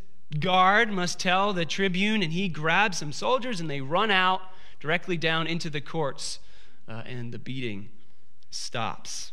guard 0.41 0.89
must 0.91 1.21
tell 1.21 1.53
the 1.53 1.67
tribune, 1.67 2.23
and 2.23 2.33
he 2.33 2.49
grabs 2.49 2.99
some 2.99 3.13
soldiers 3.13 3.61
and 3.61 3.69
they 3.69 3.83
run 3.83 4.11
out 4.11 4.41
directly 4.81 5.19
down 5.19 5.47
into 5.47 5.69
the 5.69 5.83
courts, 5.83 6.39
uh, 6.89 7.03
and 7.05 7.33
the 7.33 7.39
beating 7.39 7.91
stops. 8.51 9.33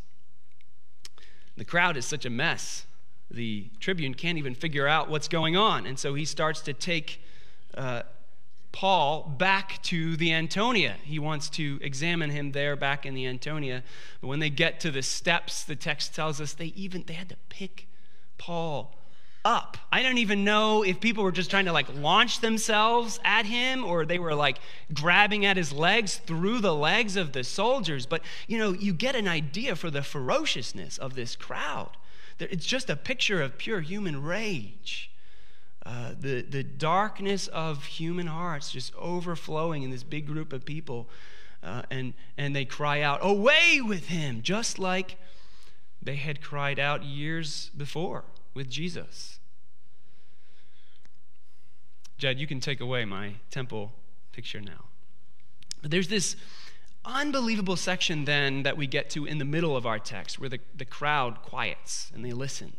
The 1.55 1.65
crowd 1.65 1.95
is 1.95 2.05
such 2.05 2.25
a 2.25 2.29
mess. 2.29 2.85
The 3.29 3.69
tribune 3.79 4.13
can't 4.13 4.37
even 4.37 4.55
figure 4.55 4.87
out 4.87 5.09
what's 5.09 5.29
going 5.29 5.55
on. 5.55 5.85
And 5.85 5.97
so 5.97 6.15
he 6.15 6.25
starts 6.25 6.59
to 6.61 6.73
take 6.73 7.21
uh, 7.77 8.03
Paul 8.71 9.23
back 9.37 9.81
to 9.83 10.15
the 10.15 10.31
Antonia. 10.33 10.95
He 11.03 11.19
wants 11.19 11.49
to 11.51 11.79
examine 11.81 12.29
him 12.29 12.53
there 12.53 12.75
back 12.75 13.05
in 13.05 13.13
the 13.13 13.27
Antonia. 13.27 13.83
But 14.21 14.27
when 14.27 14.39
they 14.39 14.49
get 14.49 14.79
to 14.81 14.91
the 14.91 15.01
steps, 15.01 15.63
the 15.63 15.75
text 15.75 16.15
tells 16.15 16.39
us 16.39 16.53
they 16.53 16.67
even 16.67 17.03
they 17.05 17.13
had 17.13 17.29
to 17.29 17.37
pick 17.49 17.87
Paul 18.37 18.95
up. 19.43 19.77
I 19.91 20.03
don't 20.03 20.19
even 20.19 20.43
know 20.43 20.83
if 20.83 20.99
people 20.99 21.23
were 21.23 21.31
just 21.31 21.49
trying 21.49 21.65
to 21.65 21.73
like 21.73 21.93
launch 21.95 22.41
themselves 22.41 23.19
at 23.23 23.45
him 23.45 23.83
or 23.83 24.05
they 24.05 24.19
were 24.19 24.35
like 24.35 24.59
grabbing 24.93 25.45
at 25.45 25.57
his 25.57 25.73
legs 25.73 26.17
through 26.17 26.59
the 26.59 26.75
legs 26.75 27.17
of 27.17 27.33
the 27.33 27.43
soldiers. 27.43 28.05
But 28.05 28.21
you 28.47 28.57
know, 28.57 28.71
you 28.71 28.93
get 28.93 29.15
an 29.15 29.27
idea 29.27 29.75
for 29.75 29.89
the 29.89 30.03
ferociousness 30.03 30.97
of 30.97 31.15
this 31.15 31.35
crowd. 31.35 31.91
It's 32.39 32.65
just 32.65 32.89
a 32.89 32.95
picture 32.95 33.41
of 33.41 33.57
pure 33.57 33.81
human 33.81 34.23
rage. 34.23 35.10
Uh, 35.85 36.13
the, 36.19 36.41
the 36.41 36.63
darkness 36.63 37.47
of 37.47 37.85
human 37.85 38.27
hearts 38.27 38.71
just 38.71 38.93
overflowing 38.95 39.83
in 39.83 39.89
this 39.89 40.03
big 40.03 40.27
group 40.27 40.53
of 40.53 40.63
people. 40.63 41.09
Uh, 41.63 41.81
and, 41.89 42.13
and 42.37 42.55
they 42.55 42.65
cry 42.65 43.01
out, 43.01 43.19
Away 43.21 43.81
with 43.83 44.07
him! 44.07 44.41
Just 44.41 44.79
like 44.79 45.17
they 46.01 46.15
had 46.15 46.41
cried 46.41 46.79
out 46.79 47.03
years 47.03 47.69
before 47.75 48.23
with 48.53 48.69
Jesus. 48.69 49.39
Jed, 52.17 52.39
you 52.39 52.47
can 52.47 52.59
take 52.59 52.79
away 52.79 53.05
my 53.05 53.33
temple 53.49 53.93
picture 54.31 54.61
now. 54.61 54.85
But 55.81 55.89
there's 55.89 56.07
this 56.07 56.35
unbelievable 57.03 57.75
section 57.75 58.25
then 58.25 58.63
that 58.63 58.77
we 58.77 58.85
get 58.85 59.09
to 59.11 59.25
in 59.25 59.39
the 59.39 59.45
middle 59.45 59.75
of 59.75 59.85
our 59.85 59.97
text 59.97 60.39
where 60.39 60.49
the, 60.49 60.59
the 60.75 60.85
crowd 60.85 61.41
quiets 61.41 62.11
and 62.13 62.23
they 62.23 62.31
listen. 62.31 62.73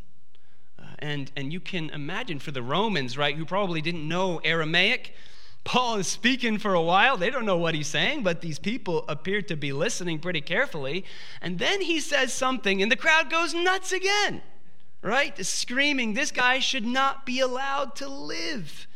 And, 0.98 1.30
and 1.36 1.52
you 1.52 1.60
can 1.60 1.90
imagine 1.90 2.38
for 2.38 2.52
the 2.52 2.62
Romans, 2.62 3.18
right, 3.18 3.34
who 3.34 3.44
probably 3.44 3.80
didn't 3.80 4.06
know 4.06 4.40
Aramaic, 4.44 5.14
Paul 5.64 5.96
is 5.96 6.06
speaking 6.06 6.58
for 6.58 6.74
a 6.74 6.82
while. 6.82 7.16
They 7.16 7.30
don't 7.30 7.44
know 7.44 7.56
what 7.56 7.74
he's 7.74 7.86
saying, 7.86 8.22
but 8.22 8.40
these 8.40 8.58
people 8.58 9.04
appear 9.08 9.42
to 9.42 9.56
be 9.56 9.72
listening 9.72 10.18
pretty 10.18 10.40
carefully. 10.40 11.04
And 11.40 11.58
then 11.58 11.80
he 11.80 12.00
says 12.00 12.32
something, 12.32 12.82
and 12.82 12.90
the 12.90 12.96
crowd 12.96 13.30
goes 13.30 13.54
nuts 13.54 13.92
again. 13.92 14.42
right? 15.02 15.44
Screaming, 15.44 16.14
this 16.14 16.30
guy 16.30 16.60
should 16.60 16.86
not 16.86 17.26
be 17.26 17.40
allowed 17.40 17.94
to 17.96 18.08
live. 18.08 18.86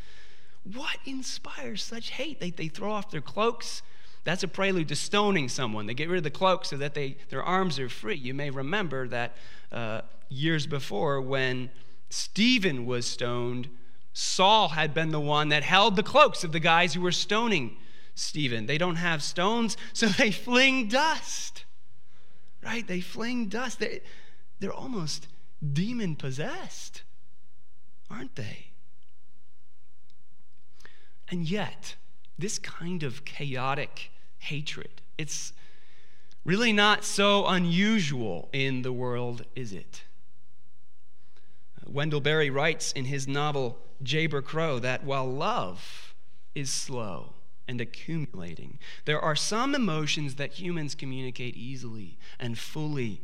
What 0.63 0.97
inspires 1.05 1.83
such 1.83 2.11
hate? 2.11 2.41
They, 2.41 2.51
they 2.51 2.69
throw 2.69 2.93
off 2.93 3.11
their 3.11 3.21
cloaks. 3.21 3.83
That's 4.25 4.43
a 4.43 4.49
prelude 4.49 4.89
to 4.89 4.97
stoning 4.97 5.49
someone. 5.49 5.87
They 5.87 5.95
get 5.95 6.09
rid 6.09 6.19
of 6.19 6.25
the 6.25 6.31
cloak 6.31 6.65
so 6.65 6.77
that 6.79 6.95
they, 6.95 7.17
their 7.29 7.43
arms 7.43 7.79
are 7.79 7.89
free. 7.89 8.17
You 8.17 8.35
may 8.35 8.51
remember 8.51 9.07
that 9.09 9.37
uh, 9.71 10.03
years 10.29 10.67
before 10.67 11.21
when 11.21 11.71
Stephen 12.09 12.87
was 12.87 13.07
stoned, 13.07 13.69
Saul 14.13 14.69
had 14.69 14.95
been 14.95 15.11
the 15.11 15.21
one 15.21 15.51
that 15.51 15.63
held 15.63 15.97
the 15.97 16.03
cloaks 16.03 16.43
of 16.43 16.53
the 16.53 16.61
guys 16.61 16.95
who 16.95 17.01
were 17.01 17.13
stoning 17.13 17.77
Stephen. 18.15 18.67
They 18.67 18.79
don't 18.79 18.97
have 18.97 19.23
stones, 19.23 19.77
so 19.93 20.07
they 20.07 20.31
fling 20.31 20.89
dust. 20.89 21.65
Right? 22.65 22.87
They 22.87 23.01
fling 23.01 23.49
dust. 23.49 23.79
They, 23.79 24.01
they're 24.59 24.73
almost 24.73 25.29
demon 25.73 26.17
possessed, 26.17 27.03
aren't 28.11 28.35
they? 28.37 28.69
And 31.29 31.49
yet, 31.49 31.97
this 32.39 32.59
kind 32.59 33.03
of 33.03 33.25
chaotic 33.25 34.11
hatred, 34.39 35.03
it's 35.19 35.53
really 36.45 36.73
not 36.73 37.05
so 37.05 37.47
unusual 37.47 38.49
in 38.53 38.83
the 38.83 38.93
world, 38.93 39.45
is 39.55 39.73
it? 39.73 40.05
Wendell 41.87 42.21
Berry 42.21 42.51
writes 42.51 42.93
in 42.93 43.07
his 43.07 43.27
novel 43.29 43.79
Jayber 44.03 44.45
Crow 44.45 44.79
that 44.79 45.05
while 45.05 45.27
love 45.27 46.15
is 46.55 46.71
slow 46.71 47.35
and 47.69 47.81
accumulating, 47.81 48.79
there 49.05 49.21
are 49.21 49.37
some 49.37 49.75
emotions 49.75 50.37
that 50.37 50.61
humans 50.61 50.95
communicate 50.95 51.57
easily 51.57 52.19
and 52.39 52.59
fully. 52.59 53.21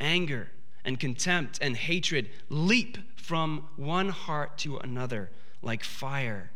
Anger 0.00 0.50
and 0.84 0.98
contempt 1.00 1.58
and 1.60 1.76
hatred 1.76 2.30
leap 2.48 2.98
from 3.16 3.68
one 3.76 4.08
heart 4.10 4.56
to 4.58 4.78
another 4.78 5.30
like 5.60 5.84
fire 5.84 6.52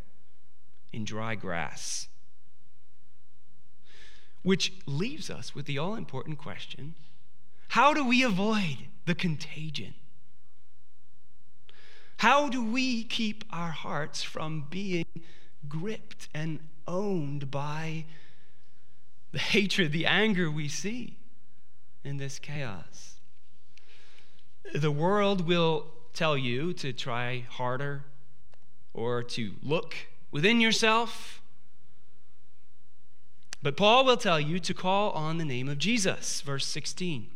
in 0.92 1.04
dry 1.04 1.34
grass. 1.34 2.08
Which 4.42 4.72
leaves 4.87 5.28
us 5.28 5.54
with 5.54 5.66
the 5.66 5.78
all 5.78 5.94
important 5.94 6.38
question 6.38 6.94
how 7.68 7.94
do 7.94 8.06
we 8.06 8.22
avoid 8.22 8.88
the 9.06 9.14
contagion? 9.14 9.94
How 12.23 12.49
do 12.49 12.62
we 12.62 13.02
keep 13.02 13.45
our 13.50 13.73
hearts 13.73 14.23
from 14.23 14.69
being 14.71 15.07
gripped 15.69 16.29
and 16.33 16.61
owned 16.87 17.50
by 17.50 18.05
the 19.33 19.41
hatred, 19.41 19.91
the 19.91 20.07
anger 20.07 20.49
we 20.49 20.69
see 20.69 21.17
in 22.05 22.19
this 22.19 22.38
chaos? 22.38 23.17
The 24.73 24.93
world 24.93 25.49
will 25.49 25.88
tell 26.12 26.38
you 26.38 26.73
to 26.75 26.93
try 26.93 27.45
harder 27.50 28.05
or 28.95 29.25
to 29.25 29.55
look 29.61 29.97
within 30.31 30.61
yourself. 30.61 31.43
But 33.64 33.76
Paul 33.76 34.05
will 34.05 34.17
tell 34.17 34.38
you 34.38 34.61
to 34.61 34.73
call 34.73 35.11
on 35.11 35.38
the 35.38 35.45
name 35.45 35.69
of 35.69 35.79
Jesus, 35.79 36.41
verse 36.41 36.69
16. 36.69 37.26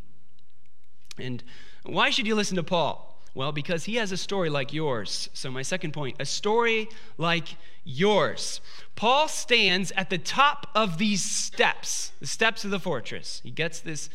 And 1.19 1.43
why 1.83 2.11
should 2.11 2.29
you 2.29 2.37
listen 2.37 2.55
to 2.55 2.63
Paul? 2.63 3.06
Well, 3.37 3.53
because 3.53 3.85
he 3.85 3.97
has 3.97 4.13
a 4.13 4.17
story 4.17 4.49
like 4.49 4.73
yours. 4.73 5.29
So, 5.35 5.51
my 5.51 5.61
second 5.61 5.93
point 5.93 6.17
a 6.19 6.25
story 6.25 6.89
like 7.19 7.59
yours. 7.85 8.63
Paul 8.95 9.29
stands 9.29 9.93
at 9.93 10.09
the 10.09 10.17
top 10.17 10.69
of 10.75 10.97
these 10.97 11.23
steps, 11.23 12.13
the 12.19 12.27
steps 12.27 12.65
of 12.65 12.71
the 12.71 12.81
fortress. 12.81 13.43
He 13.45 13.51
gets 13.51 13.81
this 13.81 14.09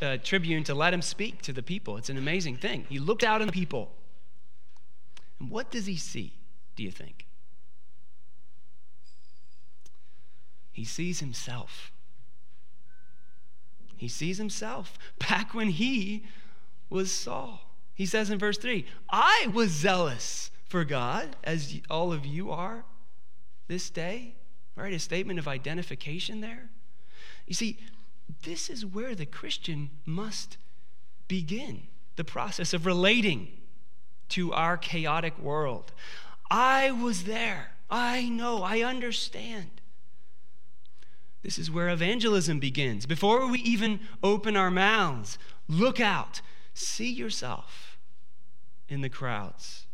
uh, 0.00 0.18
tribune 0.22 0.62
to 0.62 0.76
let 0.76 0.94
him 0.94 1.02
speak 1.02 1.42
to 1.42 1.52
the 1.52 1.60
people. 1.60 1.96
It's 1.96 2.08
an 2.08 2.16
amazing 2.16 2.56
thing. 2.56 2.86
He 2.88 3.00
looked 3.00 3.24
out 3.24 3.40
on 3.40 3.48
the 3.48 3.52
people. 3.52 3.90
And 5.40 5.50
what 5.50 5.72
does 5.72 5.86
he 5.86 5.96
see, 5.96 6.32
do 6.76 6.84
you 6.84 6.92
think? 6.92 7.26
He 10.70 10.84
sees 10.84 11.18
himself. 11.18 11.90
He 13.96 14.06
sees 14.06 14.38
himself 14.38 15.00
back 15.18 15.52
when 15.52 15.70
he 15.70 16.26
was 16.88 17.10
Saul. 17.10 17.71
He 17.94 18.06
says 18.06 18.30
in 18.30 18.38
verse 18.38 18.58
3 18.58 18.86
I 19.10 19.48
was 19.52 19.70
zealous 19.70 20.50
for 20.64 20.84
God, 20.84 21.36
as 21.44 21.80
all 21.90 22.12
of 22.12 22.24
you 22.24 22.50
are 22.50 22.84
this 23.68 23.90
day. 23.90 24.34
Right? 24.74 24.94
A 24.94 24.98
statement 24.98 25.38
of 25.38 25.46
identification 25.46 26.40
there. 26.40 26.70
You 27.46 27.54
see, 27.54 27.78
this 28.42 28.70
is 28.70 28.86
where 28.86 29.14
the 29.14 29.26
Christian 29.26 29.90
must 30.06 30.56
begin 31.28 31.82
the 32.16 32.24
process 32.24 32.72
of 32.72 32.86
relating 32.86 33.48
to 34.30 34.52
our 34.52 34.78
chaotic 34.78 35.38
world. 35.38 35.92
I 36.50 36.90
was 36.90 37.24
there. 37.24 37.72
I 37.90 38.28
know. 38.28 38.62
I 38.62 38.80
understand. 38.80 39.82
This 41.42 41.58
is 41.58 41.70
where 41.70 41.88
evangelism 41.88 42.60
begins. 42.60 43.04
Before 43.04 43.46
we 43.46 43.58
even 43.60 44.00
open 44.22 44.56
our 44.56 44.70
mouths, 44.70 45.38
look 45.68 46.00
out, 46.00 46.40
see 46.74 47.10
yourself 47.10 47.98
in 48.88 49.00
the 49.00 49.08
crowds. 49.08 49.86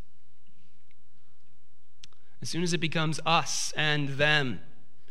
As 2.40 2.48
soon 2.48 2.62
as 2.62 2.72
it 2.72 2.78
becomes 2.78 3.20
us 3.26 3.72
and 3.76 4.10
them, 4.10 4.60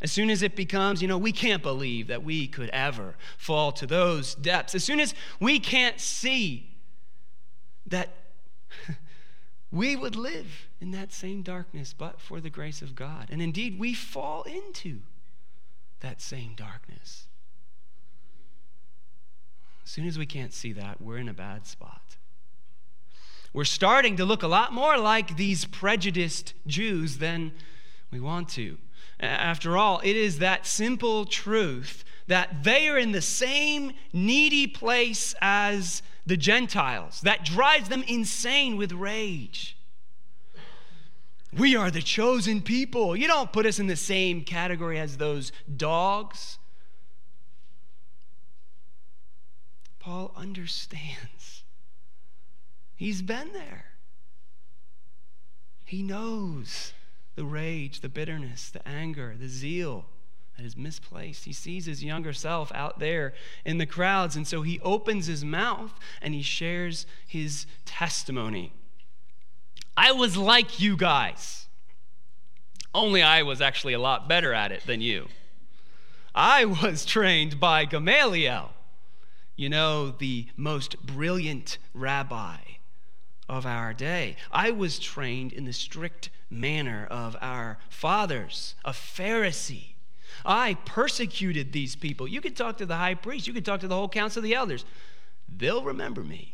as 0.02 0.12
soon 0.12 0.30
as 0.30 0.44
it 0.44 0.56
becomes, 0.56 1.02
you 1.02 1.08
know, 1.08 1.18
we 1.18 1.32
can't 1.32 1.64
believe 1.64 2.08
that 2.08 2.24
we 2.24 2.48
could 2.48 2.70
ever 2.70 3.16
fall 3.38 3.72
to 3.74 3.88
those 3.88 4.36
depths, 4.36 4.76
as 4.76 4.84
soon 4.84 5.00
as 5.00 5.14
we 5.40 5.60
can't 5.60 6.00
see 6.00 6.78
that 7.88 8.10
we 9.72 9.96
would 9.96 10.16
live 10.16 10.68
in 10.80 10.92
that 10.92 11.12
same 11.12 11.42
darkness 11.42 11.94
but 11.94 12.22
for 12.22 12.40
the 12.40 12.50
grace 12.50 12.82
of 12.82 12.96
God. 12.96 13.28
And 13.32 13.42
indeed, 13.42 13.80
we 13.80 13.94
fall 13.94 14.44
into 14.44 15.00
that 16.02 16.22
same 16.22 16.54
darkness. 16.56 17.27
As 19.88 19.92
soon 19.92 20.06
as 20.06 20.20
we 20.20 20.26
can't 20.26 20.52
see 20.52 20.74
that, 20.74 21.02
we're 21.02 21.18
in 21.18 21.30
a 21.30 21.34
bad 21.34 21.66
spot. 21.66 22.18
We're 23.54 23.64
starting 23.64 24.18
to 24.18 24.26
look 24.26 24.44
a 24.44 24.48
lot 24.48 24.74
more 24.74 24.98
like 24.98 25.38
these 25.38 25.64
prejudiced 25.64 26.54
Jews 26.68 27.20
than 27.20 27.54
we 28.12 28.20
want 28.20 28.50
to. 28.50 28.80
After 29.22 29.78
all, 29.78 30.02
it 30.04 30.18
is 30.18 30.40
that 30.40 30.68
simple 30.68 31.24
truth 31.24 32.04
that 32.28 32.66
they 32.66 32.90
are 32.90 32.98
in 32.98 33.14
the 33.14 33.22
same 33.22 33.94
needy 34.12 34.68
place 34.68 35.34
as 35.40 36.02
the 36.26 36.36
Gentiles 36.36 37.22
that 37.22 37.46
drives 37.46 37.88
them 37.88 38.04
insane 38.10 38.76
with 38.76 38.92
rage. 38.92 39.78
We 41.58 41.78
are 41.78 41.90
the 41.90 42.02
chosen 42.02 42.62
people. 42.62 43.16
You 43.16 43.28
don't 43.28 43.54
put 43.54 43.66
us 43.66 43.80
in 43.80 43.88
the 43.88 43.96
same 43.96 44.44
category 44.44 45.00
as 45.00 45.16
those 45.16 45.54
dogs. 45.78 46.58
Paul 50.08 50.32
understands. 50.38 51.64
He's 52.96 53.22
been 53.22 53.52
there. 53.52 53.88
He 55.84 56.02
knows 56.02 56.94
the 57.36 57.44
rage, 57.44 58.00
the 58.00 58.08
bitterness, 58.08 58.70
the 58.70 58.88
anger, 58.88 59.36
the 59.38 59.50
zeal 59.50 60.06
that 60.56 60.66
is 60.66 60.78
misplaced. 60.78 61.44
He 61.44 61.52
sees 61.52 61.88
his 61.88 62.06
younger 62.06 62.32
self 62.32 62.72
out 62.74 63.00
there 63.00 63.34
in 63.66 63.80
the 63.80 63.86
crowds, 63.86 64.38
and 64.38 64.48
so 64.48 64.62
he 64.62 64.80
opens 64.80 65.26
his 65.26 65.44
mouth 65.44 66.00
and 66.22 66.34
he 66.34 66.42
shares 66.42 67.06
his 67.28 67.66
testimony. 67.84 68.72
I 69.98 70.14
was 70.14 70.38
like 70.38 70.80
you 70.80 70.96
guys. 70.96 71.68
Only 72.96 73.22
I 73.22 73.44
was 73.44 73.60
actually 73.60 73.92
a 73.92 74.00
lot 74.00 74.30
better 74.30 74.54
at 74.54 74.72
it 74.72 74.84
than 74.86 75.02
you. 75.02 75.28
I 76.34 76.64
was 76.64 77.04
trained 77.04 77.60
by 77.60 77.84
Gamaliel, 77.84 78.72
you 79.58 79.68
know, 79.68 80.12
the 80.12 80.48
most 80.56 81.06
brilliant 81.06 81.80
rabbi 81.94 82.58
of 83.50 83.66
our 83.66 83.94
day. 83.94 84.38
I 84.52 84.72
was 84.72 85.00
trained 85.00 85.52
in 85.52 85.66
the 85.66 85.74
strict 85.74 86.30
manner 86.50 87.08
of 87.10 87.36
our 87.42 87.80
fathers, 87.90 88.76
a 88.86 88.92
Pharisee. 88.92 89.96
I 90.46 90.76
persecuted 90.86 91.74
these 91.74 91.96
people. 91.96 92.28
You 92.28 92.40
could 92.40 92.56
talk 92.56 92.78
to 92.78 92.86
the 92.86 92.96
high 92.96 93.16
priest, 93.16 93.48
you 93.48 93.54
could 93.54 93.66
talk 93.66 93.80
to 93.82 93.88
the 93.88 93.96
whole 93.96 94.10
council 94.10 94.40
of 94.40 94.44
the 94.44 94.54
elders. 94.54 94.86
They'll 95.50 95.84
remember 95.84 96.24
me. 96.24 96.54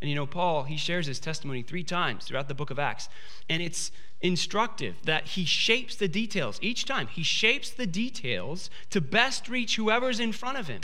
And 0.00 0.08
you 0.08 0.14
know, 0.14 0.26
Paul, 0.26 0.64
he 0.64 0.76
shares 0.76 1.06
his 1.06 1.18
testimony 1.18 1.62
three 1.62 1.82
times 1.82 2.24
throughout 2.26 2.48
the 2.48 2.54
book 2.54 2.70
of 2.70 2.78
Acts. 2.78 3.08
And 3.48 3.62
it's 3.62 3.90
instructive 4.20 4.96
that 5.04 5.28
he 5.28 5.44
shapes 5.44 5.94
the 5.94 6.08
details 6.08 6.58
each 6.60 6.84
time. 6.84 7.06
He 7.06 7.22
shapes 7.22 7.70
the 7.70 7.86
details 7.86 8.70
to 8.90 9.00
best 9.00 9.48
reach 9.48 9.76
whoever's 9.76 10.20
in 10.20 10.32
front 10.32 10.58
of 10.58 10.68
him. 10.68 10.80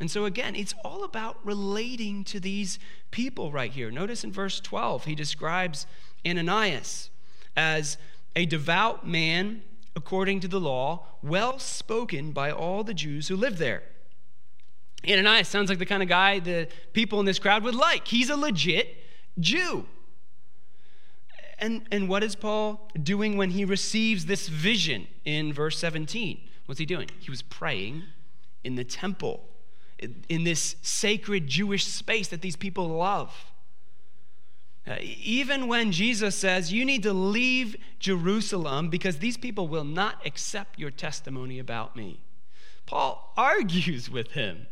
And 0.00 0.10
so, 0.10 0.24
again, 0.24 0.56
it's 0.56 0.74
all 0.84 1.04
about 1.04 1.38
relating 1.44 2.24
to 2.24 2.40
these 2.40 2.78
people 3.10 3.52
right 3.52 3.70
here. 3.70 3.90
Notice 3.90 4.24
in 4.24 4.32
verse 4.32 4.60
12, 4.60 5.04
he 5.04 5.14
describes 5.14 5.86
Ananias 6.26 7.10
as 7.56 7.96
a 8.34 8.46
devout 8.46 9.06
man 9.06 9.62
according 9.96 10.40
to 10.40 10.48
the 10.48 10.58
law, 10.58 11.06
well 11.22 11.58
spoken 11.58 12.32
by 12.32 12.50
all 12.50 12.82
the 12.82 12.94
Jews 12.94 13.28
who 13.28 13.36
lived 13.36 13.58
there. 13.58 13.82
Ananias 15.08 15.48
sounds 15.48 15.68
like 15.68 15.78
the 15.78 15.86
kind 15.86 16.02
of 16.02 16.08
guy 16.08 16.38
the 16.38 16.68
people 16.92 17.20
in 17.20 17.26
this 17.26 17.38
crowd 17.38 17.62
would 17.62 17.74
like. 17.74 18.08
He's 18.08 18.30
a 18.30 18.36
legit 18.36 18.96
Jew. 19.38 19.86
And, 21.58 21.82
and 21.90 22.08
what 22.08 22.22
is 22.22 22.34
Paul 22.34 22.88
doing 23.00 23.36
when 23.36 23.50
he 23.50 23.64
receives 23.64 24.26
this 24.26 24.48
vision 24.48 25.06
in 25.24 25.52
verse 25.52 25.78
17? 25.78 26.40
What's 26.66 26.78
he 26.78 26.86
doing? 26.86 27.10
He 27.18 27.30
was 27.30 27.42
praying 27.42 28.02
in 28.64 28.74
the 28.74 28.84
temple, 28.84 29.44
in 30.28 30.44
this 30.44 30.76
sacred 30.82 31.46
Jewish 31.46 31.86
space 31.86 32.28
that 32.28 32.42
these 32.42 32.56
people 32.56 32.88
love. 32.88 33.52
Uh, 34.86 34.96
even 35.00 35.66
when 35.66 35.92
Jesus 35.92 36.34
says, 36.34 36.72
You 36.72 36.84
need 36.84 37.02
to 37.04 37.12
leave 37.12 37.76
Jerusalem 37.98 38.90
because 38.90 39.18
these 39.18 39.36
people 39.36 39.66
will 39.66 39.84
not 39.84 40.26
accept 40.26 40.78
your 40.78 40.90
testimony 40.90 41.58
about 41.58 41.96
me, 41.96 42.20
Paul 42.84 43.32
argues 43.36 44.10
with 44.10 44.32
him. 44.32 44.66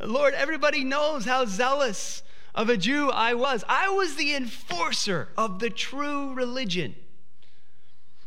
Lord, 0.00 0.34
everybody 0.34 0.82
knows 0.82 1.24
how 1.24 1.44
zealous 1.44 2.24
of 2.54 2.68
a 2.68 2.76
Jew 2.76 3.10
I 3.10 3.34
was. 3.34 3.64
I 3.68 3.88
was 3.88 4.16
the 4.16 4.34
enforcer 4.34 5.28
of 5.36 5.58
the 5.58 5.70
true 5.70 6.34
religion. 6.34 6.94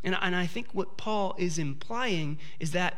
And, 0.03 0.17
and 0.19 0.35
I 0.35 0.45
think 0.45 0.67
what 0.71 0.97
Paul 0.97 1.35
is 1.37 1.57
implying 1.57 2.37
is 2.59 2.71
that 2.71 2.95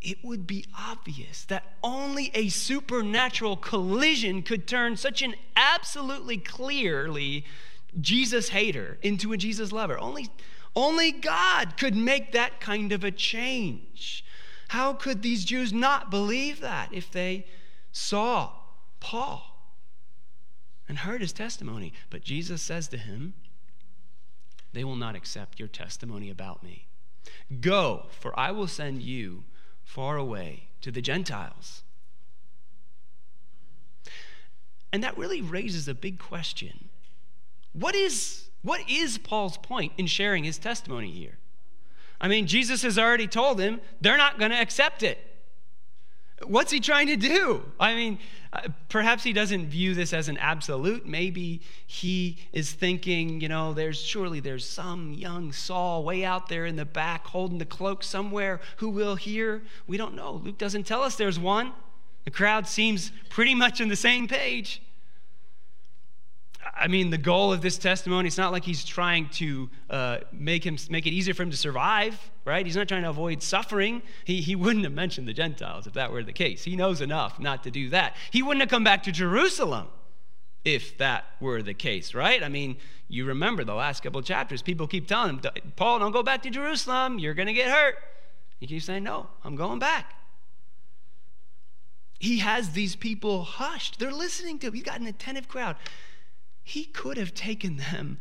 it 0.00 0.18
would 0.22 0.46
be 0.46 0.66
obvious 0.78 1.44
that 1.46 1.64
only 1.82 2.30
a 2.34 2.48
supernatural 2.48 3.56
collision 3.56 4.42
could 4.42 4.66
turn 4.66 4.96
such 4.96 5.22
an 5.22 5.34
absolutely 5.56 6.36
clearly 6.36 7.44
Jesus 8.00 8.50
hater 8.50 8.98
into 9.02 9.32
a 9.32 9.36
Jesus 9.36 9.72
lover. 9.72 9.98
Only, 9.98 10.28
only 10.76 11.10
God 11.10 11.76
could 11.78 11.96
make 11.96 12.32
that 12.32 12.60
kind 12.60 12.92
of 12.92 13.02
a 13.02 13.10
change. 13.10 14.24
How 14.68 14.92
could 14.92 15.22
these 15.22 15.44
Jews 15.44 15.72
not 15.72 16.10
believe 16.10 16.60
that 16.60 16.92
if 16.92 17.10
they 17.10 17.46
saw 17.92 18.50
Paul 19.00 19.53
and 20.88 20.98
heard 20.98 21.20
his 21.20 21.32
testimony? 21.32 21.92
But 22.10 22.22
Jesus 22.22 22.62
says 22.62 22.88
to 22.88 22.98
him, 22.98 23.34
They 24.72 24.84
will 24.84 24.96
not 24.96 25.16
accept 25.16 25.58
your 25.58 25.68
testimony 25.68 26.30
about 26.30 26.62
me. 26.62 26.86
Go, 27.60 28.06
for 28.20 28.38
I 28.38 28.50
will 28.50 28.68
send 28.68 29.02
you 29.02 29.44
far 29.82 30.16
away 30.16 30.68
to 30.80 30.90
the 30.90 31.02
Gentiles. 31.02 31.82
And 34.92 35.02
that 35.02 35.18
really 35.18 35.40
raises 35.40 35.88
a 35.88 35.94
big 35.94 36.18
question. 36.18 36.88
What 37.72 37.94
is, 37.94 38.48
what 38.62 38.88
is 38.88 39.18
Paul's 39.18 39.58
point 39.58 39.92
in 39.98 40.06
sharing 40.06 40.44
his 40.44 40.58
testimony 40.58 41.10
here? 41.10 41.38
I 42.20 42.28
mean, 42.28 42.46
Jesus 42.46 42.82
has 42.82 42.98
already 42.98 43.26
told 43.26 43.60
him 43.60 43.80
they're 44.00 44.16
not 44.16 44.38
going 44.38 44.52
to 44.52 44.60
accept 44.60 45.02
it. 45.02 45.18
What's 46.42 46.72
he 46.72 46.80
trying 46.80 47.06
to 47.06 47.16
do? 47.16 47.62
I 47.78 47.94
mean, 47.94 48.18
uh, 48.52 48.68
perhaps 48.88 49.22
he 49.22 49.32
doesn't 49.32 49.66
view 49.66 49.94
this 49.94 50.12
as 50.12 50.28
an 50.28 50.36
absolute. 50.38 51.06
Maybe 51.06 51.60
he 51.86 52.38
is 52.52 52.72
thinking, 52.72 53.40
you 53.40 53.48
know, 53.48 53.72
there's 53.72 54.00
surely 54.00 54.40
there's 54.40 54.68
some 54.68 55.12
young 55.14 55.52
Saul 55.52 56.04
way 56.04 56.24
out 56.24 56.48
there 56.48 56.66
in 56.66 56.76
the 56.76 56.84
back 56.84 57.26
holding 57.26 57.58
the 57.58 57.64
cloak 57.64 58.02
somewhere 58.02 58.60
who 58.76 58.90
will 58.90 59.14
hear. 59.14 59.62
We 59.86 59.96
don't 59.96 60.14
know. 60.14 60.40
Luke 60.44 60.58
doesn't 60.58 60.84
tell 60.84 61.02
us 61.02 61.16
there's 61.16 61.38
one. 61.38 61.72
The 62.24 62.30
crowd 62.30 62.66
seems 62.66 63.12
pretty 63.28 63.54
much 63.54 63.80
on 63.80 63.88
the 63.88 63.96
same 63.96 64.26
page. 64.26 64.82
I 66.76 66.88
mean, 66.88 67.10
the 67.10 67.18
goal 67.18 67.52
of 67.52 67.60
this 67.60 67.78
testimony, 67.78 68.28
it's 68.28 68.38
not 68.38 68.52
like 68.52 68.64
he's 68.64 68.84
trying 68.84 69.28
to 69.30 69.70
uh, 69.90 70.18
make, 70.32 70.64
him, 70.64 70.78
make 70.88 71.06
it 71.06 71.10
easier 71.10 71.34
for 71.34 71.42
him 71.42 71.50
to 71.50 71.56
survive, 71.56 72.30
right? 72.44 72.64
He's 72.64 72.76
not 72.76 72.88
trying 72.88 73.02
to 73.02 73.10
avoid 73.10 73.42
suffering. 73.42 74.02
He, 74.24 74.40
he 74.40 74.54
wouldn't 74.56 74.84
have 74.84 74.92
mentioned 74.92 75.28
the 75.28 75.32
Gentiles 75.32 75.86
if 75.86 75.92
that 75.94 76.12
were 76.12 76.22
the 76.22 76.32
case. 76.32 76.64
He 76.64 76.76
knows 76.76 77.00
enough 77.00 77.38
not 77.38 77.64
to 77.64 77.70
do 77.70 77.90
that. 77.90 78.16
He 78.30 78.42
wouldn't 78.42 78.62
have 78.62 78.70
come 78.70 78.84
back 78.84 79.02
to 79.04 79.12
Jerusalem 79.12 79.88
if 80.64 80.96
that 80.98 81.24
were 81.40 81.62
the 81.62 81.74
case, 81.74 82.14
right? 82.14 82.42
I 82.42 82.48
mean, 82.48 82.76
you 83.08 83.26
remember 83.26 83.64
the 83.64 83.74
last 83.74 84.02
couple 84.02 84.22
chapters, 84.22 84.62
people 84.62 84.86
keep 84.86 85.06
telling 85.06 85.38
him, 85.38 85.42
Paul, 85.76 85.98
don't 85.98 86.12
go 86.12 86.22
back 86.22 86.42
to 86.42 86.50
Jerusalem. 86.50 87.18
You're 87.18 87.34
going 87.34 87.48
to 87.48 87.52
get 87.52 87.70
hurt. 87.70 87.96
He 88.58 88.66
keeps 88.66 88.86
saying, 88.86 89.04
no, 89.04 89.28
I'm 89.44 89.56
going 89.56 89.78
back. 89.78 90.14
He 92.18 92.38
has 92.38 92.70
these 92.70 92.96
people 92.96 93.44
hushed. 93.44 93.98
They're 93.98 94.12
listening 94.12 94.58
to 94.60 94.68
him. 94.68 94.72
He's 94.72 94.84
got 94.84 95.00
an 95.00 95.06
attentive 95.06 95.48
crowd 95.48 95.76
he 96.64 96.86
could 96.86 97.18
have 97.18 97.34
taken 97.34 97.76
them 97.76 98.18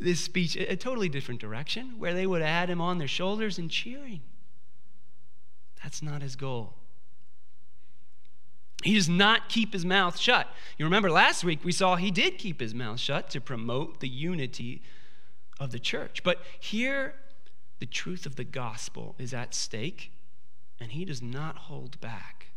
this 0.00 0.20
speech 0.20 0.56
a, 0.56 0.76
totally 0.76 1.08
different 1.08 1.40
direction 1.40 1.94
where 1.96 2.12
they 2.12 2.26
would 2.26 2.42
have 2.42 2.50
had 2.50 2.70
him 2.70 2.80
on 2.80 2.98
their 2.98 3.08
shoulders 3.08 3.56
and 3.56 3.70
cheering. 3.70 4.20
That's 5.82 6.02
not 6.02 6.20
his 6.20 6.34
goal. 6.34 6.74
He 8.82 8.94
does 8.94 9.08
not 9.08 9.48
keep 9.48 9.72
his 9.72 9.84
mouth 9.84 10.18
shut. 10.18 10.48
You 10.76 10.84
remember 10.84 11.10
last 11.10 11.44
week 11.44 11.64
we 11.64 11.72
saw 11.72 11.96
he 11.96 12.10
did 12.10 12.36
keep 12.36 12.60
his 12.60 12.74
mouth 12.74 12.98
shut 12.98 13.30
to 13.30 13.40
promote 13.40 14.00
the 14.00 14.08
unity 14.08 14.82
of 15.60 15.70
the 15.70 15.78
church. 15.78 16.22
But 16.24 16.40
here, 16.58 17.14
the 17.78 17.86
truth 17.86 18.26
of 18.26 18.36
the 18.36 18.44
gospel 18.44 19.14
is 19.18 19.32
at 19.32 19.54
stake, 19.54 20.10
and 20.80 20.92
he 20.92 21.04
does 21.04 21.22
not 21.22 21.56
hold 21.56 22.00
back. 22.00 22.48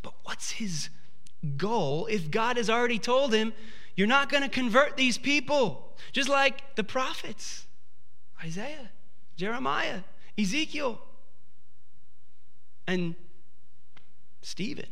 But 0.00 0.14
what's 0.22 0.52
his 0.52 0.88
goal 1.56 2.06
if 2.06 2.30
God 2.30 2.56
has 2.56 2.70
already 2.70 2.98
told 2.98 3.32
him, 3.32 3.52
you're 3.96 4.06
not 4.06 4.28
going 4.28 4.42
to 4.42 4.48
convert 4.48 4.96
these 4.96 5.18
people? 5.18 5.94
Just 6.12 6.28
like 6.28 6.74
the 6.76 6.84
prophets 6.84 7.66
Isaiah, 8.42 8.90
Jeremiah, 9.36 10.00
Ezekiel, 10.36 11.00
and 12.86 13.14
Stephen. 14.40 14.86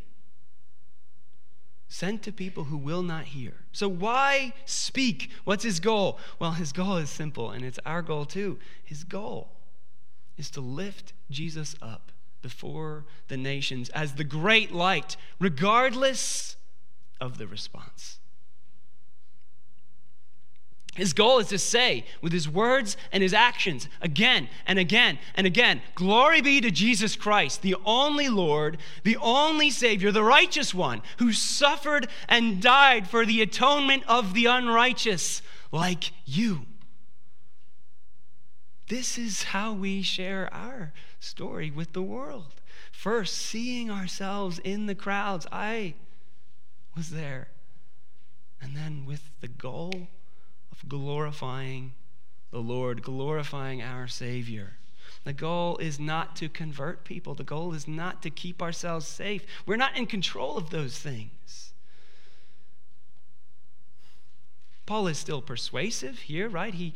Sent 1.89 2.23
to 2.23 2.33
people 2.33 2.65
who 2.65 2.77
will 2.77 3.03
not 3.03 3.25
hear. 3.25 3.55
So, 3.73 3.89
why 3.89 4.53
speak? 4.65 5.33
What's 5.43 5.65
his 5.65 5.81
goal? 5.81 6.21
Well, 6.39 6.53
his 6.53 6.73
goal 6.73 6.99
is 6.99 7.11
simple, 7.11 7.51
and 7.51 7.65
it's 7.65 7.81
our 7.85 8.01
goal 8.01 8.25
too. 8.25 8.61
His 8.85 9.03
goal 9.03 9.51
is 10.39 10.51
to 10.51 10.61
lift 10.61 11.13
Jesus 11.31 11.75
up 11.83 12.13
before 12.43 13.05
the 13.29 13.37
nations 13.37 13.89
as 13.91 14.15
the 14.15 14.25
great 14.25 14.73
light, 14.73 15.17
regardless 15.39 16.57
of 17.21 17.39
the 17.39 17.47
response. 17.47 18.19
His 20.97 21.13
goal 21.13 21.39
is 21.39 21.47
to 21.49 21.59
say 21.59 22.05
with 22.21 22.33
his 22.33 22.49
words 22.49 22.97
and 23.13 23.23
his 23.23 23.33
actions 23.33 23.89
again 24.01 24.49
and 24.67 24.79
again 24.79 25.19
and 25.35 25.47
again 25.47 25.83
Glory 25.95 26.41
be 26.41 26.61
to 26.61 26.71
Jesus 26.71 27.15
Christ, 27.15 27.63
the 27.63 27.77
only 27.85 28.29
Lord, 28.29 28.79
the 29.05 29.17
only 29.19 29.71
Savior, 29.71 30.11
the 30.11 30.25
righteous 30.25 30.75
one 30.75 31.01
who 31.19 31.33
suffered 31.33 32.09
and 32.29 32.61
died 32.61 33.09
for 33.09 33.25
the 33.25 33.41
atonement 33.41 34.03
of 34.09 34.35
the 34.35 34.47
unrighteous, 34.47 35.43
like 35.71 36.11
you. 36.27 36.67
This 38.89 39.17
is 39.17 39.45
how 39.45 39.73
we 39.73 40.03
share 40.03 40.53
our 40.53 40.93
story 41.21 41.71
with 41.71 41.93
the 41.93 42.03
world. 42.03 42.61
First, 42.91 43.37
seeing 43.37 43.91
ourselves 43.91 44.59
in 44.59 44.87
the 44.87 44.95
crowds. 44.95 45.47
I 45.53 45.95
was 46.97 47.11
there. 47.11 47.49
And 48.61 48.77
then 48.77 49.05
with 49.07 49.31
the 49.41 49.49
goal 49.49 50.09
of 50.73 50.89
glorifying 50.89 51.93
the 52.51 52.59
Lord, 52.59 53.03
glorifying 53.03 53.81
our 53.81 54.09
Savior. 54.09 54.73
The 55.25 55.33
goal 55.33 55.77
is 55.79 56.01
not 56.01 56.35
to 56.37 56.49
convert 56.49 57.05
people. 57.05 57.35
The 57.35 57.45
goal 57.45 57.75
is 57.75 57.87
not 57.87 58.23
to 58.23 58.31
keep 58.31 58.63
ourselves 58.63 59.07
safe. 59.07 59.45
We're 59.67 59.77
not 59.77 59.97
in 59.97 60.07
control 60.07 60.57
of 60.57 60.71
those 60.71 60.99
things. 60.99 61.73
Paul 64.87 65.07
is 65.07 65.19
still 65.19 65.43
persuasive 65.43 66.21
here, 66.21 66.49
right? 66.49 66.75
He 66.75 66.95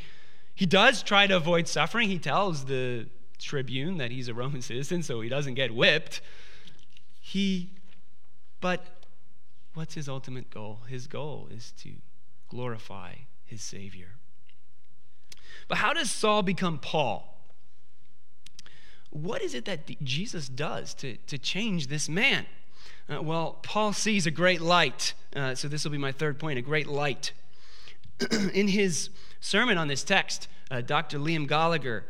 he 0.56 0.66
does 0.66 1.02
try 1.02 1.26
to 1.26 1.36
avoid 1.36 1.66
suffering. 1.68 2.08
He 2.08 2.18
tells 2.18 2.64
the 2.64 3.06
tribune 3.38 3.98
that 3.98 4.10
he's 4.10 4.28
a 4.28 4.34
Roman 4.34 4.62
citizen 4.70 5.02
so 5.02 5.20
he 5.20 5.28
doesn't 5.28 5.54
get 5.54 5.74
whipped. 5.74 6.20
He, 7.20 7.70
but 8.60 8.84
what's 9.74 9.94
his 9.94 10.08
ultimate 10.08 10.50
goal? 10.50 10.80
His 10.88 11.06
goal 11.06 11.48
is 11.50 11.72
to 11.78 11.90
glorify 12.48 13.14
his 13.44 13.62
Savior. 13.62 14.16
But 15.68 15.78
how 15.78 15.92
does 15.92 16.10
Saul 16.10 16.42
become 16.42 16.78
Paul? 16.78 17.30
What 19.10 19.42
is 19.42 19.54
it 19.54 19.64
that 19.66 20.02
Jesus 20.02 20.48
does 20.48 20.92
to, 20.94 21.16
to 21.28 21.38
change 21.38 21.86
this 21.86 22.08
man? 22.08 22.46
Uh, 23.08 23.22
well, 23.22 23.58
Paul 23.62 23.92
sees 23.92 24.26
a 24.26 24.30
great 24.30 24.60
light. 24.60 25.14
Uh, 25.34 25.54
so 25.54 25.68
this 25.68 25.84
will 25.84 25.92
be 25.92 25.98
my 25.98 26.12
third 26.12 26.38
point 26.38 26.58
a 26.58 26.62
great 26.62 26.86
light. 26.86 27.32
In 28.54 28.68
his 28.68 29.10
sermon 29.40 29.78
on 29.78 29.88
this 29.88 30.02
text, 30.02 30.48
uh, 30.70 30.80
Dr. 30.80 31.18
Liam 31.18 31.46
Goligher, 31.48 32.02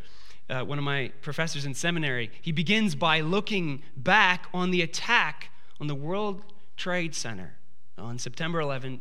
uh, 0.49 0.63
one 0.63 0.79
of 0.79 0.85
my 0.85 1.11
professors 1.23 1.65
in 1.65 1.75
seminary, 1.75 2.31
he 2.41 2.53
begins 2.53 2.95
by 2.95 3.21
looking 3.21 3.83
back 3.97 4.47
on 4.53 4.71
the 4.71 4.83
attack 4.83 5.51
on 5.81 5.87
the 5.87 5.95
World 5.95 6.43
Trade 6.77 7.15
Center 7.15 7.55
on 7.97 8.19
September 8.19 8.61
11, 8.61 9.01